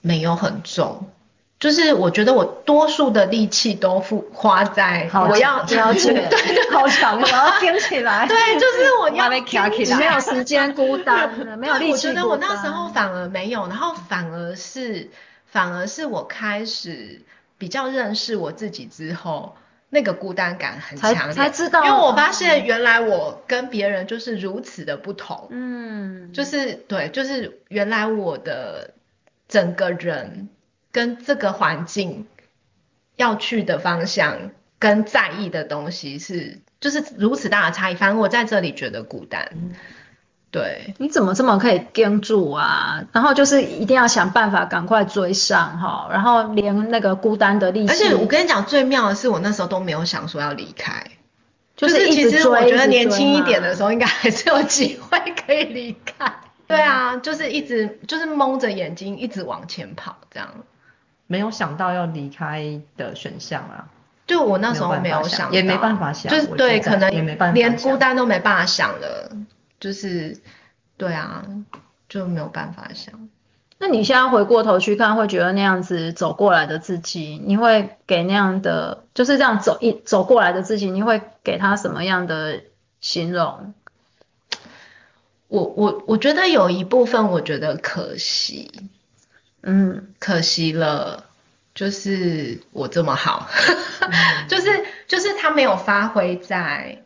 [0.00, 1.10] 没有很重，
[1.58, 9.38] 就是我觉得我多数的力气都付花在我要 了解， 对，好强，我要听起来， 对，就是我要没
[10.06, 15.10] 有时间孤单，没有力气我觉得我那时候反而没有，然后反而是
[15.46, 17.22] 反而是我开始
[17.58, 19.56] 比较认识我自己之后。
[19.88, 28.94] 那个孤单感很强烈，才知道，因为我发现原来我跟别人就是如此的不同，嗯，就是对，就是原来我的
[29.48, 30.48] 整个人
[30.90, 32.26] 跟这个环境
[33.14, 39.50] 要去的方向跟在意的东西是就是如此大的差异，反正我在这里觉得孤单。
[40.56, 43.04] 对，你怎么这么可以盯住啊？
[43.12, 47.92] 然后就是一定要想办法赶快追上哈，然后连那个孤单的力气。
[47.92, 51.04] 而且我跟你讲，最妙的是我那时候都没有想说要离开，
[51.76, 56.32] 就是其实我觉得年轻一点的时候应该还是有机会可以离开。
[56.66, 60.48] 对啊，就是一直就是蒙着眼睛一直往前跑这样，
[61.26, 63.92] 没有想到要离开的选项啊。
[64.26, 67.10] 就我那时候没有想，也没办法想，就是对，可能
[67.52, 69.30] 连孤单都没办法想了。
[69.78, 70.38] 就是，
[70.96, 71.46] 对啊，
[72.08, 73.28] 就没有办法想。
[73.78, 82.62] 那你现在回过头去看，会觉得那样子走过来的自己，你会给那样的，就是这样走一走过来的自己，你会给他什么样的
[83.00, 83.74] 形容？
[85.48, 88.88] 我我我觉得有一部分我觉得可惜，
[89.62, 91.26] 嗯，可惜了，
[91.74, 93.46] 就是我这么好，
[94.48, 97.02] 就是就是他没有发挥在。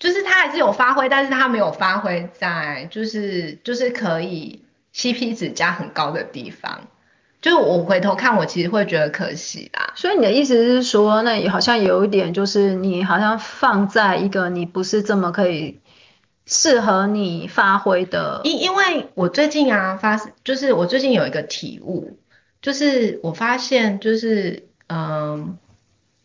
[0.00, 4.62] 就是他还是有发挥，但是他没有发挥在就是就是可以
[4.94, 6.88] CP 值加很高的地方。
[7.42, 9.92] 就是我回头看，我其实会觉得可惜啦。
[9.94, 15.80] 所以你的意思是说，那好像有一点就是你好像放在一个你不是这么可以
[16.46, 18.40] 适合你发挥的。
[18.44, 22.16] 因因为我最近啊发，就是我最近有一个体悟，
[22.62, 25.58] 就是我发现就是嗯，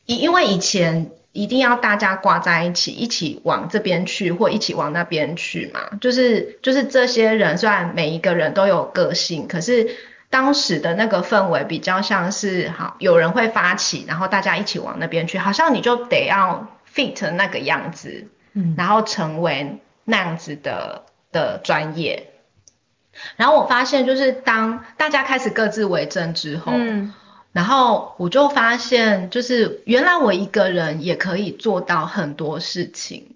[0.05, 1.11] 因因为以前。
[1.35, 5.81] 一定要大家挂在一起，一起往这边去，或一起往那边去嘛？
[5.99, 9.97] 就是就是这些人，虽然每一个人都有个性，可是
[10.29, 21.03] 当时的那个氛围比较像是，好有人会发起，然后大家一起往那边去，好像你就得要 fit 那个样子，嗯，然后成为那样子的
[21.33, 22.29] 的专业。
[23.35, 27.13] 然后我发现，就是当大家开始各自为政之后，嗯。
[27.55, 33.27] 然后我就发现，就是原来我一个人也可以做到很多事情。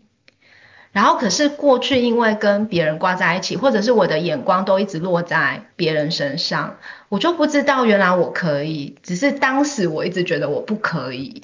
[0.92, 6.76] 然后可是过去因为跟别人挂在一起，或者是我的眼光都一直落在别人身上，
[7.08, 11.44] 我就不知道原来我可以，只是当时我一直觉得我不可以，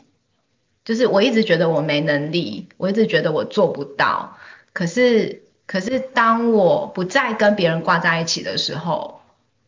[0.84, 4.36] 就是我一直觉得我没能力，我一直觉得我做不到。
[4.74, 9.15] 可是可是当我不再跟别人挂在一起的时候，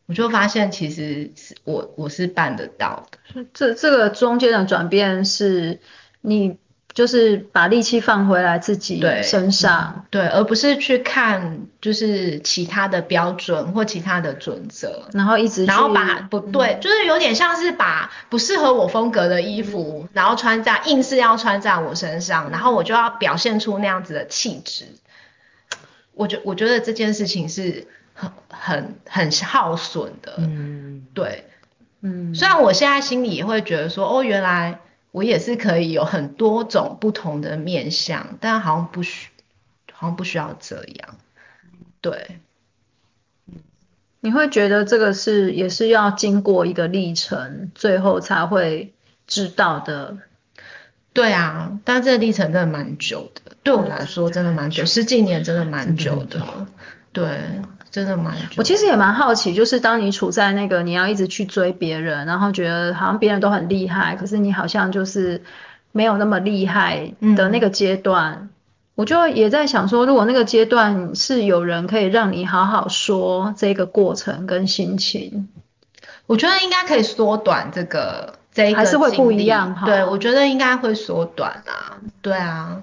[0.07, 3.45] 我就发现其实是我我是办得到的。
[3.53, 5.79] 这这个中间的转变是
[6.21, 6.57] 你。
[6.93, 24.85] 就是把力气放回来自己身上，对，而不是去看就是其他的标准或其他的准则，然后一直然后把不对，就是有点像是把不适合我风格的衣服，然后穿在硬是要穿在我身上，然后我就要表现出那样子的气质。
[26.15, 27.85] 我觉我觉得这件事情是
[28.17, 31.45] 很很很耗损的，嗯，对，
[32.01, 34.79] 嗯，虽然我现在心里也会觉得说，哦，原来。
[35.11, 39.29] 我也是可以有很多种不同的面相，但好像不需，
[39.91, 41.15] 好像不需要这样。
[42.01, 42.39] 对，
[44.19, 48.93] 你会觉得这个是也是要经过一个历程，最后才会
[49.25, 50.17] 知道的。
[51.13, 56.67] 对啊，但这个历程真的蛮久的，对我来说真的蛮久，十几年真的蛮久的。
[57.11, 57.39] 对。
[57.89, 65.41] 真的蛮，我其实也蛮好奇，就是当你处在那个你要一直去追别人，然后觉得好像别人都很厉害，可是你好像就是
[65.91, 68.49] 没有那么厉害的那个阶段，
[68.95, 75.47] 我就也在想说，如果那个阶段是有人可以让你好好说这个过程跟心情，
[76.25, 79.85] 我觉得应该可以缩短这个这一个还是会不一样哈。
[79.85, 81.97] 对，我觉得应该会缩短啊。
[82.21, 82.81] 对啊。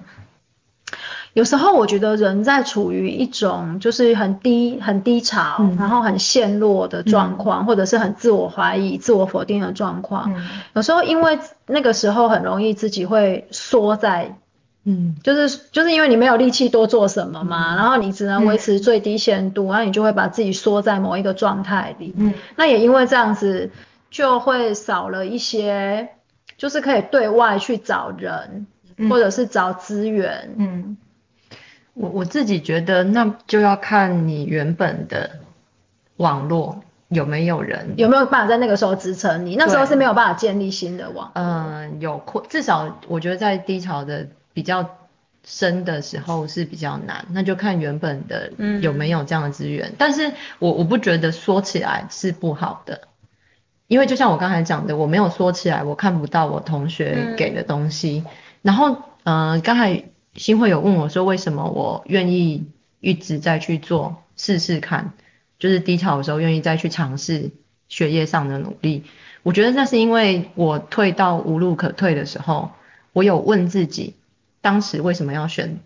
[1.35, 10.33] 有时候我觉得人在处于一种就是很低很低潮，然后很陷落的状况，或者是很自我怀疑、自我否定的状况。
[10.73, 14.37] 有时候因为那个时候很容易自己会缩在，
[14.85, 22.13] 嗯，就是就是因为你没有力气多做什么嘛，然后你只能维持最低限度，然后你就会把自己缩在某一个状态里。
[22.15, 23.69] 嗯，那也因为这样子，
[24.09, 26.07] 就会少了一些，
[26.57, 28.67] 就是可以对外去找人，
[29.09, 30.55] 或者是找资源。
[30.57, 30.95] 嗯。
[31.95, 35.31] 我我自己觉得，那就要看你原本的
[36.17, 39.55] 网络有没有人，有没有办法在那个时候支撑你。
[39.55, 41.31] 那时候是没有办法建立新的网。
[41.35, 44.97] 嗯，有困，至少我觉得在低潮的比较
[45.45, 47.25] 深的时候是比较难。
[47.31, 49.93] 那就看原本的有没有这样的资源。
[49.97, 53.07] 但是我我不觉得说起来是不好的，
[53.87, 58.25] 因为就像我刚才讲的，我没有说起来，我看不到我同学给的东西。
[58.61, 60.03] 然后，嗯，刚才。
[60.35, 62.65] 新会有问我说，为什么我愿意
[62.99, 65.13] 一直在去做试试看，
[65.59, 67.51] 就是低潮的时候愿意再去尝试
[67.87, 69.03] 学业上的努力。
[69.43, 72.71] 我觉得那是因为我退到无路可退的时候，
[73.13, 74.15] 我有问自己，
[74.59, 75.79] 当时为什么要选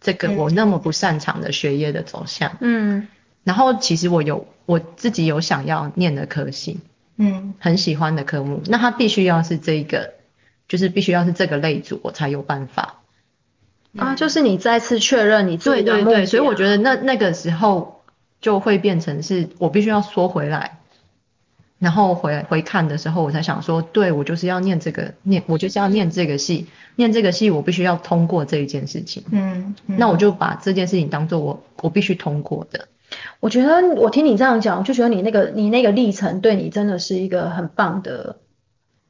[0.00, 2.58] 这个我那么不擅长的学业的走向？
[2.60, 3.08] 嗯，
[3.42, 6.78] 然后其实我有我自己有想要念的科系，
[7.16, 10.12] 嗯，很喜欢的科目，那它必须要是这个，
[10.68, 12.99] 就是必须要是这个类组，我才有办法。
[13.98, 18.02] 啊，就是你再次确认你自己的目对，所以我觉得那那个时候
[18.40, 20.78] 就会变成是我必须要缩回来，
[21.78, 29.24] 然后回回看的时候，我才想说，对我就是要念这个念，我就是要念这个戏，念这个戏我必须要通过这一件事情。
[29.32, 32.86] 嗯，那我就把这件事情当做我我必须通过的。
[33.40, 38.36] 我觉得我听你这样讲，我就觉得你那个你那个历程对你真的是一个很棒的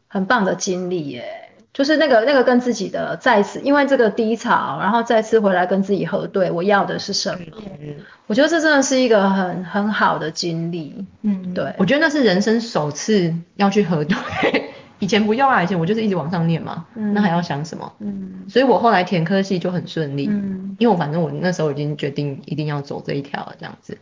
[0.08, 1.49] 很棒的经历耶。
[1.72, 7.38] 就是那个那个跟自己的再次，因为这个低潮，然后再次回来跟自己核对，我要的是什么？
[8.26, 11.06] 我觉得这真的是一个很很好的经历。
[11.22, 14.16] 嗯，对，我觉得那是人生首次要去核对，
[14.98, 17.92] 以前不要啊，以前我就是一直往上念嘛，那还要想什么？
[18.00, 23.96] 嗯，所以我后来填科系就很顺利，嗯，因为我反正我那时候已经决定一定要走这一条了，这样子。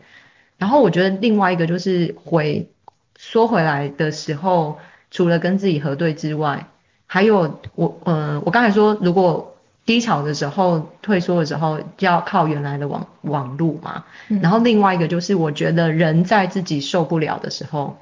[0.56, 2.70] 然后我觉得另外一个就是回
[3.18, 4.78] 说回来的时候，
[5.10, 6.66] 除了跟自己核对之外。
[7.08, 9.56] 还有我，呃，我刚才说，如果
[9.86, 14.04] 低潮的时候、退缩的时候，就要靠原来的网网路嘛。
[14.28, 17.96] 然后另外一个就是，我觉得人在自己受不了的时候，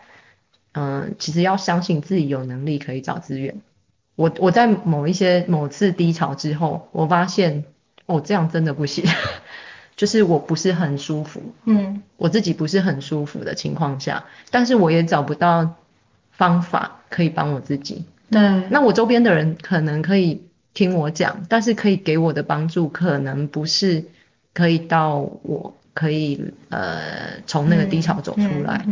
[0.73, 3.63] 嗯，其实要相信自己有能力可以找资源。
[4.17, 7.65] 我我在某一些某次低潮之后，我发现，
[8.07, 9.05] 哦，这样真的不行，
[9.95, 15.75] 就是我不是很舒服，嗯，我自己不是很舒服的情况下，但是我也找不到
[16.33, 18.05] 方法可以帮我自己。
[18.31, 20.43] 对，那我周边的人可能可以
[20.75, 24.05] 听我讲，但是可以给我的帮助可能不是
[24.53, 26.99] 可以到我可以呃
[27.47, 28.85] 从那个低潮走出来，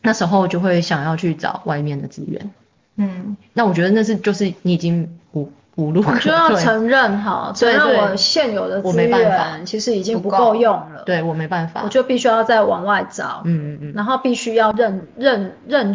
[0.00, 2.50] 那时候就会想要去找外面的资源。
[2.96, 11.02] 嗯，那我觉得那是就是你已经无无路可就要承认哈，承认我现有的资源其实已经不够用了。
[11.06, 13.42] 对我没办法，我就必须要再往外找。
[13.44, 13.92] 嗯嗯嗯。
[13.94, 15.94] 然后必须要认认认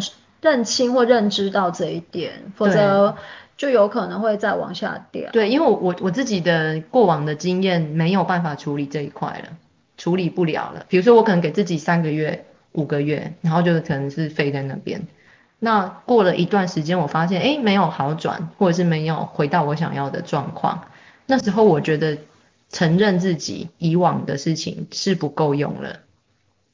[0.64, 3.16] 清或认知到这一点，否则
[3.56, 5.30] 就有可能会再往下掉。
[5.32, 9.56] 对，因为我我我自己的过往的经验没有办法处理这一块了，
[9.96, 10.86] 处理不了了。
[10.88, 15.08] 比如说我可能给自己三个月、五个月，然后就可能是飞在那边。
[15.58, 20.84] 那过了一段时间，我发现哎没有好转，或者是没有回到我想要的状况。
[21.26, 22.18] 那时候我觉得
[22.70, 25.98] 承认自己以往的事情是不够用了，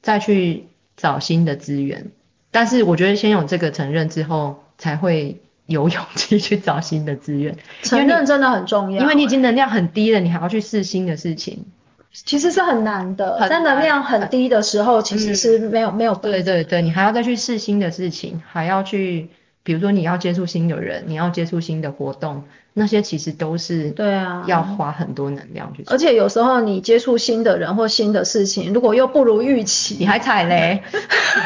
[0.03, 2.11] 再去找新的资源。
[2.55, 7.57] 但是我觉得先有这个承认之后，才会有勇气去找新的资源。
[7.83, 11.65] 承认真的很重要，因为你已经能量很低了，你还要去试新的事情。
[12.13, 16.15] 其实是很难的，在能量很低的时候，其实是没有没有。
[16.15, 19.29] 对对对，你还要再去试新的事情，还要去，
[19.65, 22.43] 比如说你要接触新的人，你要接触新的活动。
[22.77, 25.81] 那些其实都是对啊，要花很多能量去。
[25.87, 30.83] 而且有时候你接触新的人或新的事情，如果又不如预期，你还踩雷，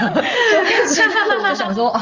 [0.10, 2.02] 我想说 啊，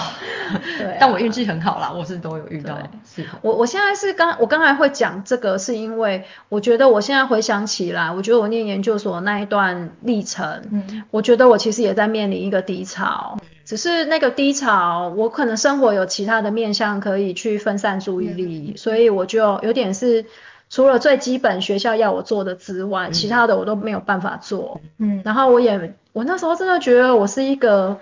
[0.78, 2.78] 对，但我运气很好啦，我是都有遇到。
[3.06, 13.38] 是，我我现在是刚，我刚才会讲这个，是因为我觉得我现在回想起来，我觉得我念研究所那一段历程，嗯，我觉得我其实也在面临一个低潮。
[13.68, 20.26] 只是那个低潮，我可能生活有其他的面向可以去分散注意力，所以我就有点是
[20.70, 24.80] 除了最基本学校要我做的之外，其他的我都没有办法做。
[25.00, 28.00] 嗯，然后我也我那时候真的觉得我是一个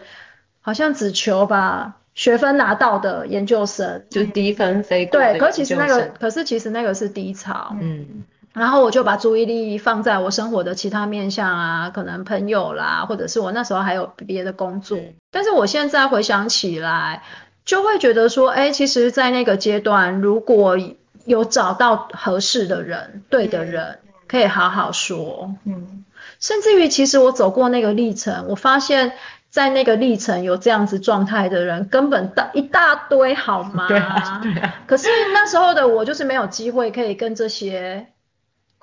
[0.62, 7.76] 好像只求把学分拿到的研究生，就是低分飞过对，可其实那个可是其实那个是低潮。
[7.82, 8.24] 嗯。
[8.56, 14.98] 然后我就把注意力放在我生活的其他面向啊，可能朋友啦，或者是我那时候还有别的工作。
[15.30, 17.24] 但是我现在回想起来，
[17.66, 20.78] 就会觉得说，哎，其实，在那个阶段，如果
[21.26, 25.54] 有找到合适的人、对的人，可以好好说。
[25.66, 26.06] 嗯。
[26.40, 29.12] 甚至于，其实我走过那个历程，我发现，
[29.50, 33.88] 在那个历程有这样子状态的人，根本大一大堆，好吗？
[33.90, 34.40] 对啊。
[34.42, 34.76] 对啊。
[34.88, 38.08] 可是那时候的我，就是没有机会可以跟这些。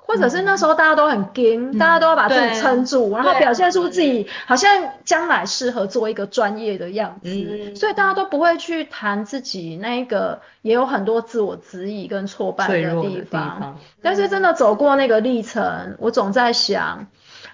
[0.05, 13.77] 或者是那时候大家都很惊，大家都要把自己撑住，然后表现出自己好像将来适合做一个专业的样子，所以大家都不会去谈自己那一个也有很多自我质疑跟挫败的地方。
[14.01, 17.07] 但是真的走过那个历程，我总在想，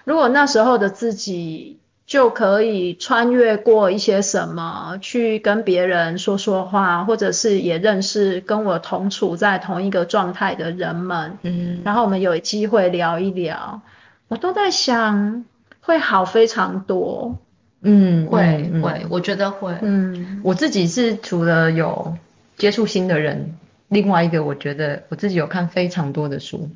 [0.04, 1.78] 如果那时候的自己。
[2.10, 13.80] 就可以穿越过一些什么，去跟别人说说话，或者是也认识跟我同处在同一个状态的人们，嗯，然后我们有机会聊一聊，
[14.26, 15.44] 我都在想
[15.82, 17.38] 会好非常多，
[17.82, 22.16] 嗯，会会，我觉得会，嗯，我自己是除了有
[22.56, 23.54] 接触新的人，
[23.86, 26.70] 另外一个我觉得我自己有看非常多的书，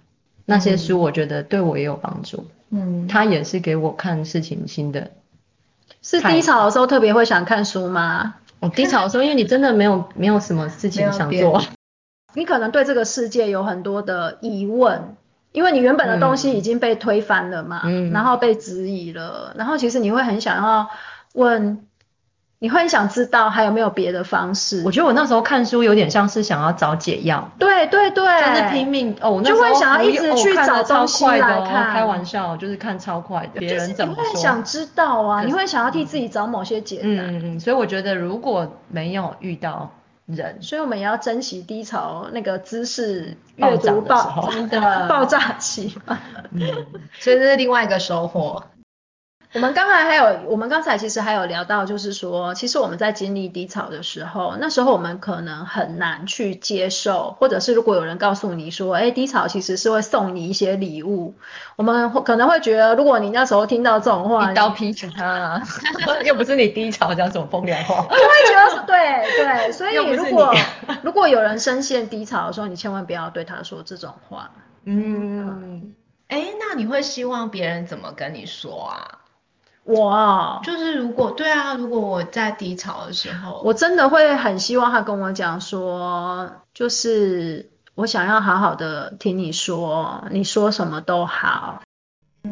[0.45, 5.11] 那些书我觉得对我也有帮助，嗯，他也是给我看事情新的。
[6.05, 8.35] 是低潮的时候特别会想看书吗？
[8.61, 11.61] 哦，低潮的时候，因为你真的没有没有什么事情想做，
[12.35, 15.17] 你可能对这个世界有很多的疑问，
[15.53, 17.83] 因为你原本的东西已经被推翻了嘛，
[18.13, 20.89] 然后被质疑了，然后其实你会很想要
[21.33, 21.87] 问。
[22.65, 24.83] 你会想知道还有没有别的方式？
[24.87, 27.47] 我觉得我那时候看书有点像是想要找解药。
[27.59, 31.93] 对对对，就是拼命哦，就会想要一直去找东西来看。
[31.93, 34.25] 开玩笑，就是看超快的，别人怎么说？
[34.25, 37.03] 你会想知道啊，你会想要替自己找某些解答。
[37.05, 39.91] 嗯嗯，所以我觉得如果没有遇到
[40.25, 45.95] 人，所以我们也要珍惜低潮那个知识阅读爆的 爆炸期。
[46.53, 46.67] 嗯，
[47.21, 48.63] 所以这是另外一个收获。
[49.55, 61.35] 我们刚才还有，我们刚才其实还有聊到，就是说，其实我们在经历低潮的时候，那时候我们可能很难去接受，或者是如果有人告诉你说，哎，低潮其实是会送你一些礼物，
[61.77, 65.63] 我们可能会觉得，如果你那时候听到这种话，一刀劈死他，
[66.27, 68.97] 又不是你低潮讲什么风凉话，就会觉得是对
[69.37, 70.53] 对， 所以如果
[71.03, 74.51] 如果有人深陷低潮的时候，你千万不要对他说这种话。
[74.85, 75.95] 嗯，
[76.27, 79.21] 哎，那你会希望别人怎么跟你说啊？
[79.85, 91.83] 我就是如果对啊，如果我在低潮的时候，我真的会很希望他跟我讲说，就是我想要好好的听你说，你说什么都好，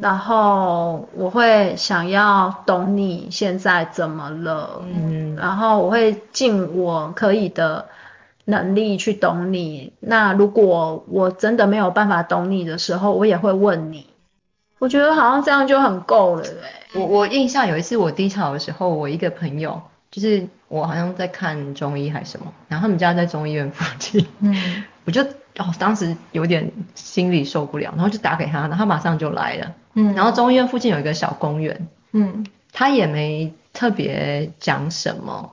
[0.00, 7.86] 然后我会想要懂你现在怎么了，嗯，然后我会尽我可以的
[8.44, 9.94] 能力去懂你。
[10.00, 14.11] 那如果我真的没有办法懂你的时候，我也会问你。
[14.82, 16.82] 我觉得好像这样就很够了哎。
[16.94, 19.80] 我我印象有一次我低潮的时候，我一个朋友，
[20.10, 29.72] 就是我好像在看中医还是什么，然后他们家在中医院附近，嗯，我就哦当时有点心里受不了，然后就打给他，然后他马上就来了。
[29.94, 35.52] 嗯，然后中医院附近有一个小公园，嗯，他也没特别讲什么，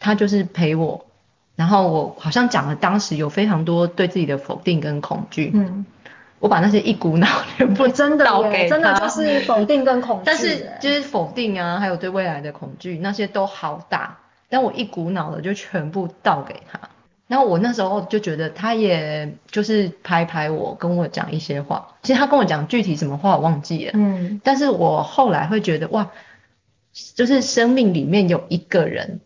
[0.00, 1.06] 他就是陪我，
[1.54, 5.86] 然后我好像讲了当时有非常多对自己的否定跟恐惧，嗯，
[6.40, 7.26] 我把那些一股脑
[7.56, 14.18] 全部 真的给真的就是否定跟恐惧，但是就是否定啊，还有对未来的恐惧那些都好大，
[14.48, 16.80] 但我一股脑的就全部倒给他。
[17.26, 21.88] 然后我那时候就觉得，他也就是拍拍我，跟我讲一些话。
[22.02, 24.42] 其实他跟我讲具体什么话我忘记了，嗯。
[24.44, 26.10] 但是我后来会觉得，哇，
[27.14, 29.20] 就是生命里面有一个人，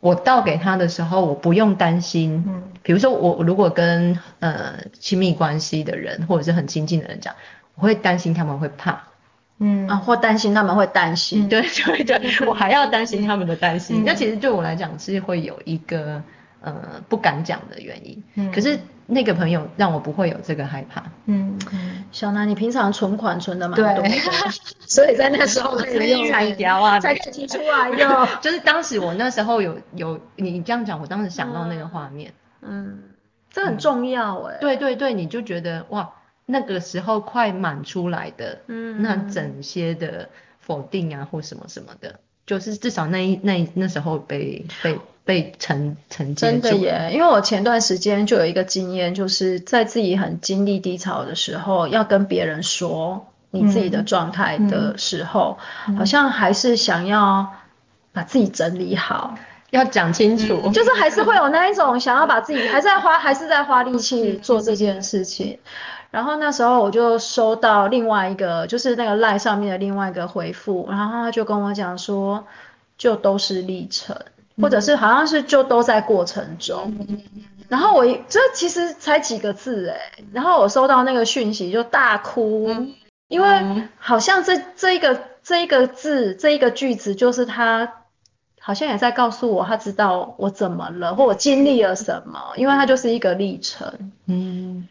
[0.00, 2.44] 我倒给他的时候，我不用担心。
[2.46, 2.62] 嗯。
[2.82, 7.34] 比如说我如果跟呃亲密关系的人或者是很亲近的人讲，
[7.74, 9.02] 我会担心他们会怕，
[9.58, 14.02] 嗯啊，或担心他们会担心，对 对对，我还要担心他们的担心。
[14.06, 16.22] 那其实对我来讲是会有一个。
[16.60, 18.20] 呃，不敢讲的原因。
[18.34, 21.04] 嗯，可是那个朋友让我不会有这个害怕。
[21.26, 21.56] 嗯
[22.10, 24.08] 小南，你平常存款存的蛮多的，
[24.86, 28.28] 所以在那时候可以用彩条啊，才提出来用。
[28.40, 32.32] 就是当时我那时候有有你这样讲，我当时想到那个画面。
[32.62, 33.00] 嗯，
[33.50, 34.58] 这很重要哎。
[34.60, 36.10] 对对对，你就觉得哇，
[36.46, 40.28] 那个时候快满出来的，嗯，那整些的
[40.60, 44.98] 否定啊或什么什么的，就是至少那一那那时候被被。
[45.28, 55.58] 被承承接真的耶，因为我前段时间就有一个经验，就是在自己很经历低潮的时候，要跟别人说你自己的状态的时候，
[55.98, 57.46] 好像还是想要
[58.10, 59.34] 把自己整理好，
[59.68, 65.58] 要讲清楚，就是还是会有那一种想要把自己还在花还是在花力气做这件事情。
[66.10, 72.46] 然后那时候我就收到另外一个，就是那个赖上面的另外一个回复，然后他就跟我讲说，
[72.96, 74.16] 就都是历程。
[74.60, 76.94] 或者是好像是就都在过程中，
[77.68, 82.68] 然后我这其实才几个字哎，然后我收到那个讯息就大哭，
[83.28, 87.92] 因为好像这这一个这一个字这一个句子就是他
[88.60, 94.88] 好像也在告诉我他知道我怎么了或我经历了什么，因为它就是一个历程，嗯。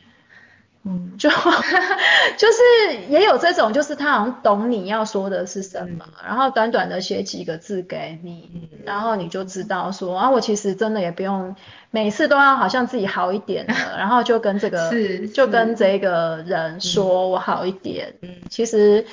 [0.89, 1.29] 嗯，就
[2.37, 11.53] 就是也有这种，就是他好像懂你要说的是什么，然后短短的写几个字给你，然后你就知道说啊，我其实真的也不用
[11.91, 14.89] 每次都要好像自己好一点的，然后就跟这个
[15.33, 18.13] 就跟这个人说我好一点。
[18.21, 19.05] 嗯，其实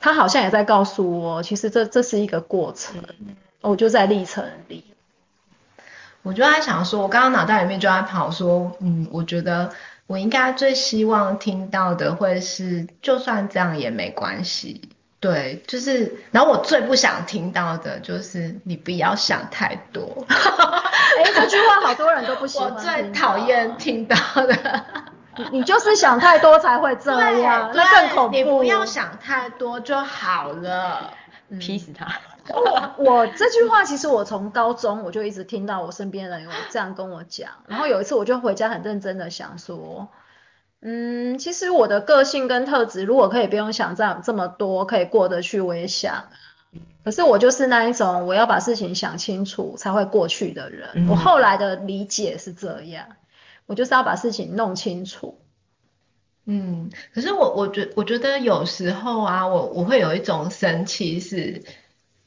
[0.00, 3.00] 他好像也在告诉我，其实这这是一个过程，
[3.60, 4.82] 我就在历程里。
[6.22, 9.70] 我就在想说，我刚刚脑袋里面就在跑说，嗯，我觉得。
[10.10, 14.90] 我应该最希望听到的会是，就算这样也没关系。
[15.20, 20.26] 对，就是，然后我最不想听到的就是你不要想太多。
[20.28, 22.72] 哎，这句话好多人都不喜欢。
[22.74, 24.84] 我最讨厌听到的。
[25.52, 28.36] 你就是想太多才会这样，那更恐怖。
[28.36, 31.12] 你不要想太多就好了，
[31.60, 32.04] 劈死他。
[32.52, 40.08] 我我这句话其实我从高中我就一直听到我身边人有这样跟我讲，然后有一次我就回家很认真的想说，
[40.80, 46.24] 嗯，其实我的个性跟特质如果可以不用想这样这么多，可以过得去，我也想。
[47.04, 51.08] 可是我就是那一种我要把事情想清楚才会过去的人。
[51.08, 53.06] 我后来的理解是这样，
[53.66, 55.38] 我就是要把事情弄清楚。
[56.44, 61.62] 嗯，可是我我觉我觉得有时候啊，我我会有一种生气是。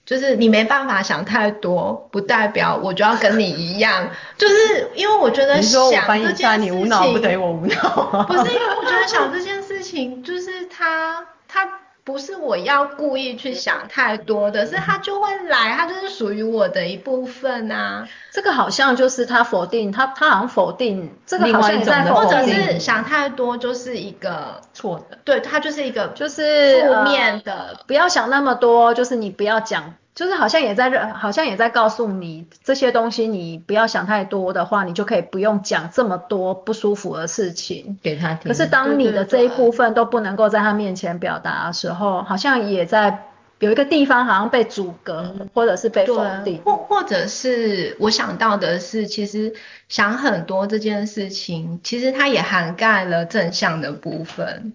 [0.06, 4.10] 就是你没办法想太多，不代表我就要跟你一样。
[4.38, 8.24] 就是因为我觉得想这件事情，你无脑不等于我无脑。
[8.28, 11.83] 不是因为我觉得想这件事情，就是他他。
[12.06, 18.08] 不是我要故意去想太多的，是他就会来，他就是属于我的一部分啊。
[18.32, 29.94] 这个好像就是他否定他，他好像否定这个好像也在否定，或者是想太多就是一个错的，对他就是一个就是负面的，不要想那么多，就是你不要讲。
[30.16, 38.52] 就是好像也在，好像也在告诉你这些东西，你不要想太多的话，你就可以不用讲这么多不舒服的事情给他听。
[38.52, 43.24] 可是当你的这一部分都不能够在他面前表达的时候，好像也在
[43.60, 49.54] 有一个地方好像被阻隔，或者是被否定，或或者是我想到的是，其实
[49.88, 54.74] 想很多这件事情，其实它也涵盖了正向的部分。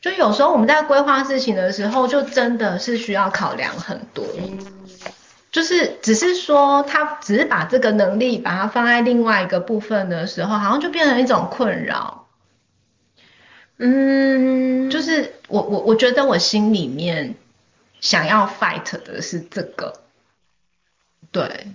[0.00, 4.24] 就有时候我们在规划事情的时候，就真的是需要考量很多。
[5.50, 12.26] 就是只是说，他只是把这个能力把它放在另外一个部分的时候，好像就变成一种困扰。
[13.78, 17.34] 嗯，就是我我我觉得我心里面
[18.00, 19.94] 想要 fight 的是这个。
[21.30, 21.66] 对，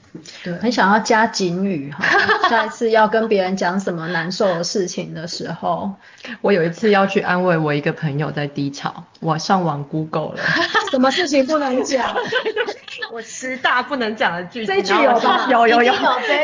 [0.44, 2.04] 对，很想要加警语哈。
[2.50, 5.94] 下一次要跟别人讲什么难受的事情的时候，
[6.42, 10.44] 我有一次要去安慰我一个朋友在低潮，我上网 Google 了，
[10.90, 12.16] 什么事情不能讲？
[13.12, 15.48] 我十大不能讲的句子，这句有吧？
[15.50, 15.94] 有有有。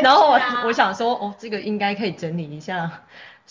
[0.02, 2.90] 然后我我想说，哦，这个应该可以整理一下。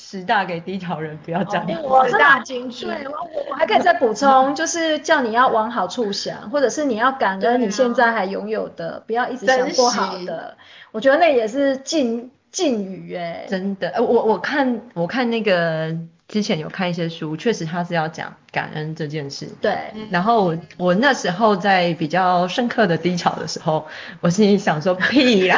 [0.02, 2.86] 十大给低潮人不要讲，十大金句。
[2.86, 10.56] 对，我我还可以再补 充，就是叫你要往好处想，或者是你要感恩你现在还拥有的，不要一直想不好的。
[10.92, 13.46] 我觉得那也是禁禁语哎。
[13.50, 15.94] 真的，我我看我看那个
[16.28, 19.48] 之前有看一些书，确实他是要讲感恩这件事。
[19.62, 19.78] 对。
[20.10, 23.86] 然后我我那时候在比较深刻的低潮的时候，
[24.22, 25.52] 我心里想说屁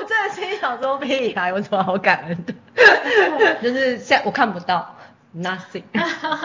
[0.10, 0.34] 呀。
[0.34, 2.54] 心想说屁来，有什么好感恩的？
[3.62, 4.96] 就是现我看不到
[5.36, 5.82] ，nothing。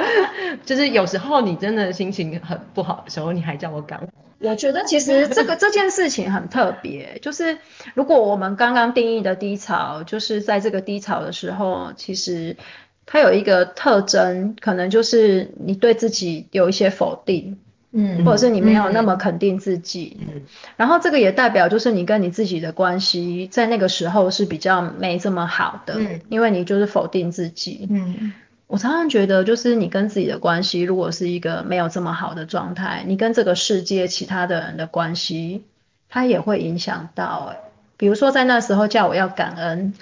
[0.65, 4.09] 就是有时候你真的心情很不好的时候，你还叫我感恩。
[4.39, 7.57] 我觉得其实这个这件事情很特别，就是
[7.93, 12.57] 如果我们刚刚定义的低潮，就是在这个低潮的时候，其实
[13.05, 17.59] 它有一个特征，可能就是你对自己有一些否定。
[17.95, 20.41] 嗯，或者是你没有那么肯定自己，嗯，
[20.75, 28.33] 然后这个也代表就是你跟你自己的关系在那个时候是比较没这么好的，嗯，因为你就是否定自己，嗯，
[28.65, 35.63] 我常常觉得就是你跟自己的关系如果是一个没有这么好的状态，你跟这个世界其他的人的关系，
[36.09, 37.62] 它也会影响到，哎。
[37.95, 39.93] 比如说在那时候叫我要感恩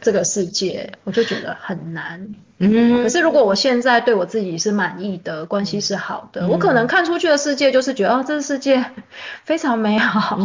[0.00, 2.34] 这个世界，我就觉得很难。
[2.58, 3.02] 嗯。
[3.02, 8.84] 可是如果我现在对我自己是满意的，关系是好的，我可能看出去的世界就是觉得哦，这个世界
[9.44, 10.38] 非常美好，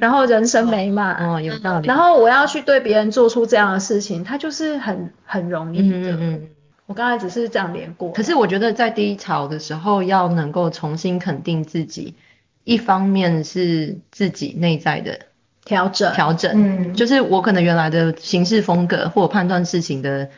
[0.00, 1.16] 然后人生美满。
[1.16, 1.86] 哦，有道理。
[1.88, 5.96] 然后我要去对别人做出这样的事情，它就是很很容易的。
[5.96, 6.48] 嗯嗯。
[6.86, 8.12] 我刚才只是这样连过。
[8.12, 12.14] 可是我觉得在低潮的时候要能够重新肯定自己，
[12.62, 15.18] 一方面是自己内在的。
[15.66, 20.30] 调整，调整，嗯，就是我可能原来的行事风格或判断事情的，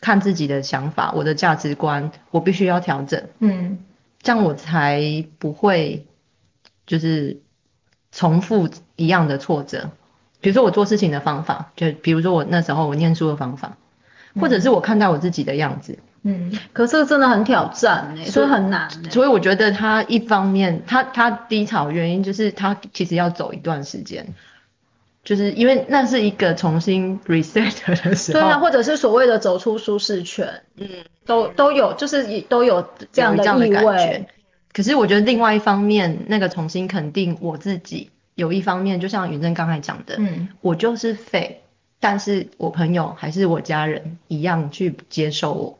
[0.00, 3.78] 看自己的想法，我的价值观，我必须要调整，嗯，
[4.22, 6.06] 这样我才不会
[6.86, 7.42] 就是
[8.10, 9.90] 重复一样的挫折。
[10.40, 13.76] 比如说我做事情的方法，就比如说我那时候我念书的方法，
[14.40, 18.88] 或者是我看待我自己的样子，嗯，可这个真的很挑战哎，所以很难。
[19.10, 24.26] 所以我觉得他一方面，他他低潮原因就是他其实要走一段时间。
[25.30, 30.88] 就是因为那是一个重新 reset 的时候，对啊，或者是所谓的走出舒适圈，嗯，
[31.24, 34.26] 都都有，就是都有这样的意味。
[34.72, 41.60] 可是我觉得另外一方面，那个重新肯定我自己，有一方面就像云珍刚才讲的，嗯，我就是废，
[42.00, 45.78] 但是我朋友还是我家人一样去接受我，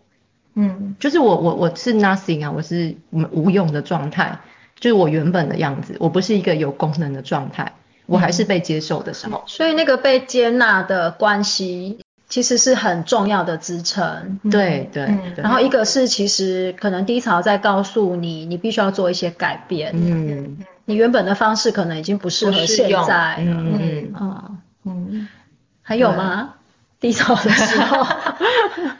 [0.55, 4.39] 嗯，就是我我我是 nothing 啊，我是无用的状态，
[4.79, 7.73] 就是我原本的样子，我不是一个有功能的状态。
[8.11, 14.41] 我还是被接受的时候，所以那个被接纳的关系其实是很重要的支撑。
[14.51, 15.09] 对对。
[15.37, 19.93] 然后一个是其实可能低潮在告诉你，你必须要做一些改变。
[19.95, 20.59] 嗯。
[20.85, 23.37] 你原本的方式可能已经不适合现在。
[23.39, 25.29] 嗯嗯嗯。
[25.83, 26.55] 还有吗？
[26.99, 28.07] 低潮的时候。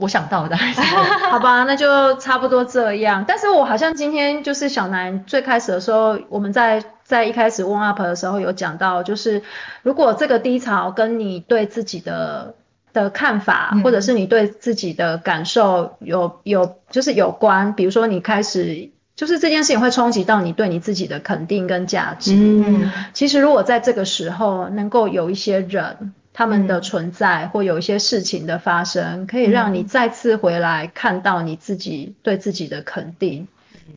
[0.00, 0.56] 我想到的，
[1.30, 3.24] 好吧，那就差不多这样。
[3.28, 9.42] 但是我好像今天就是小南最开始的时候，我们在在一开始 warm up 的时候有讲到，就是
[9.82, 12.54] 如果这个低潮跟你对自己的
[12.94, 22.32] 的看法，或者是你对自己的感受有有就是有关，比如说你开始就是这件事情会冲击到你对你自己的肯定跟价值。
[22.34, 26.14] 嗯，其实如果在这个时候能够有一些人。
[26.40, 33.46] 他们的存在或有一些事情的发生，可以让你再次回来看到你自己对自己的肯定，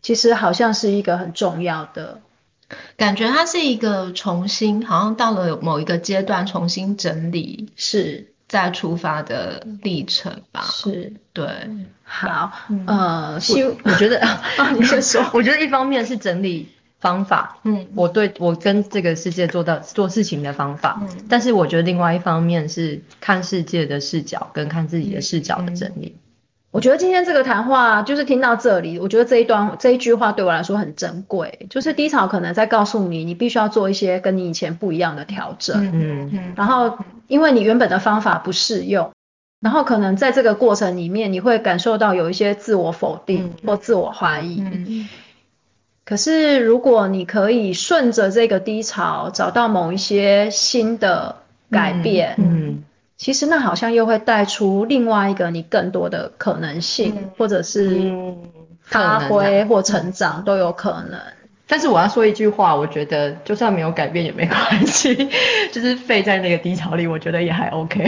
[0.02, 2.20] 其实好像是一个很重要的
[2.98, 3.30] 感觉。
[3.30, 10.64] 它是一个重新，好像到了某一个阶段重新整理，是再出发的历程吧？
[10.70, 11.48] 是，对。
[12.04, 12.52] 好，
[12.88, 13.40] 呃，
[13.86, 15.26] 我觉得，啊你先说。
[15.34, 16.68] 我觉得一方面是整理。
[17.04, 26.16] 方法，嗯，我对我跟这个世界做到做事情的方法，嗯，但是我觉得另外一方面是看世界的视角跟看自己的视角的整理。
[26.72, 36.98] 我觉得今天这个谈话就是听到这里，我觉得这一段这一句话对我来说很珍贵，就是低潮可能在告诉你，你必须要做一些跟你以前不一样的调整，嗯嗯，然后
[37.28, 39.12] 因为你原本的方法不适用，
[39.60, 45.10] 然后可能在这个过程里面你会感受到有一些自我否定或自我怀疑，嗯。
[46.14, 51.38] 可是，如果你可以顺着这个低潮找到某一些新的
[51.72, 52.84] 改变，嗯，
[53.18, 58.14] 其实那好像又会带出另外一个你更多的可能性，或者是
[58.84, 61.20] 发挥或成长都有可能。
[61.66, 65.16] 但是我要说一句话，我觉得就算没有改变也没关系，
[65.74, 68.08] 就是废在那个低潮里，我觉得也还 OK。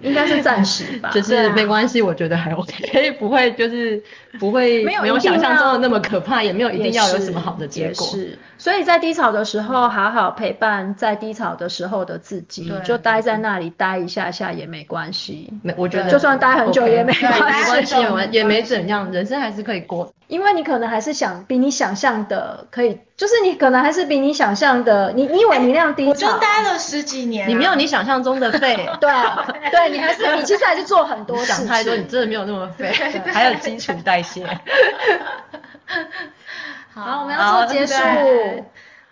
[0.00, 4.02] 应该是暂时吧，就是没关系，我觉得还 OK，不会就是
[4.38, 8.06] 不会没有想象中的那么可怕，也没有一定要有什么好的结果。
[8.06, 15.52] 是，所以在低潮的时候，好好陪伴在低潮的时候的自己，就待在那里待一下下也没关系。
[15.62, 17.96] 没，我觉得就算待很久也没关系，
[18.30, 20.12] 也没怎样，人生还是可以过。
[20.28, 29.10] 因为你可能还是想比你想象的可以，就是你可能还是比你想象的，你你以为你那样低潮，我就待了十几年，你没有你想象中的废， 对
[29.70, 32.92] 对，你还是你其实还是做很多，想太多，你真的没有那么废，
[33.32, 34.46] 还有基础代谢。
[36.92, 37.94] 好，我们要做结束。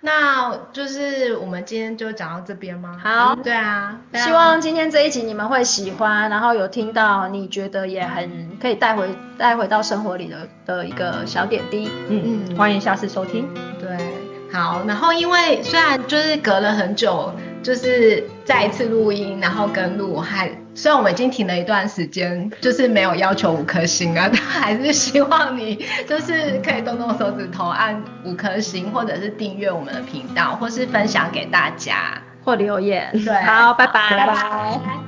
[0.05, 3.01] 那就是我们今天就讲到这边吗？
[3.03, 11.91] 好，对啊，希望今天这一集你们会喜欢，然后有听到你觉得也很可以带回带回到生活里的的一个小点滴。
[12.11, 13.49] 嗯嗯，欢迎下次收听。
[13.81, 13.97] 对，
[14.53, 17.33] 好，然后因为虽然就是隔了很久。
[17.65, 33.11] 就是再一次录音，然后跟录，还虽然我们已经停了一段时间，就是没有要求五颗星啊，但还是希望你就是可以动动手指头按五颗星，或者是订阅我们的频道，或是分享给大家，或留言。
[33.25, 35.04] 对，好，拜拜，拜拜。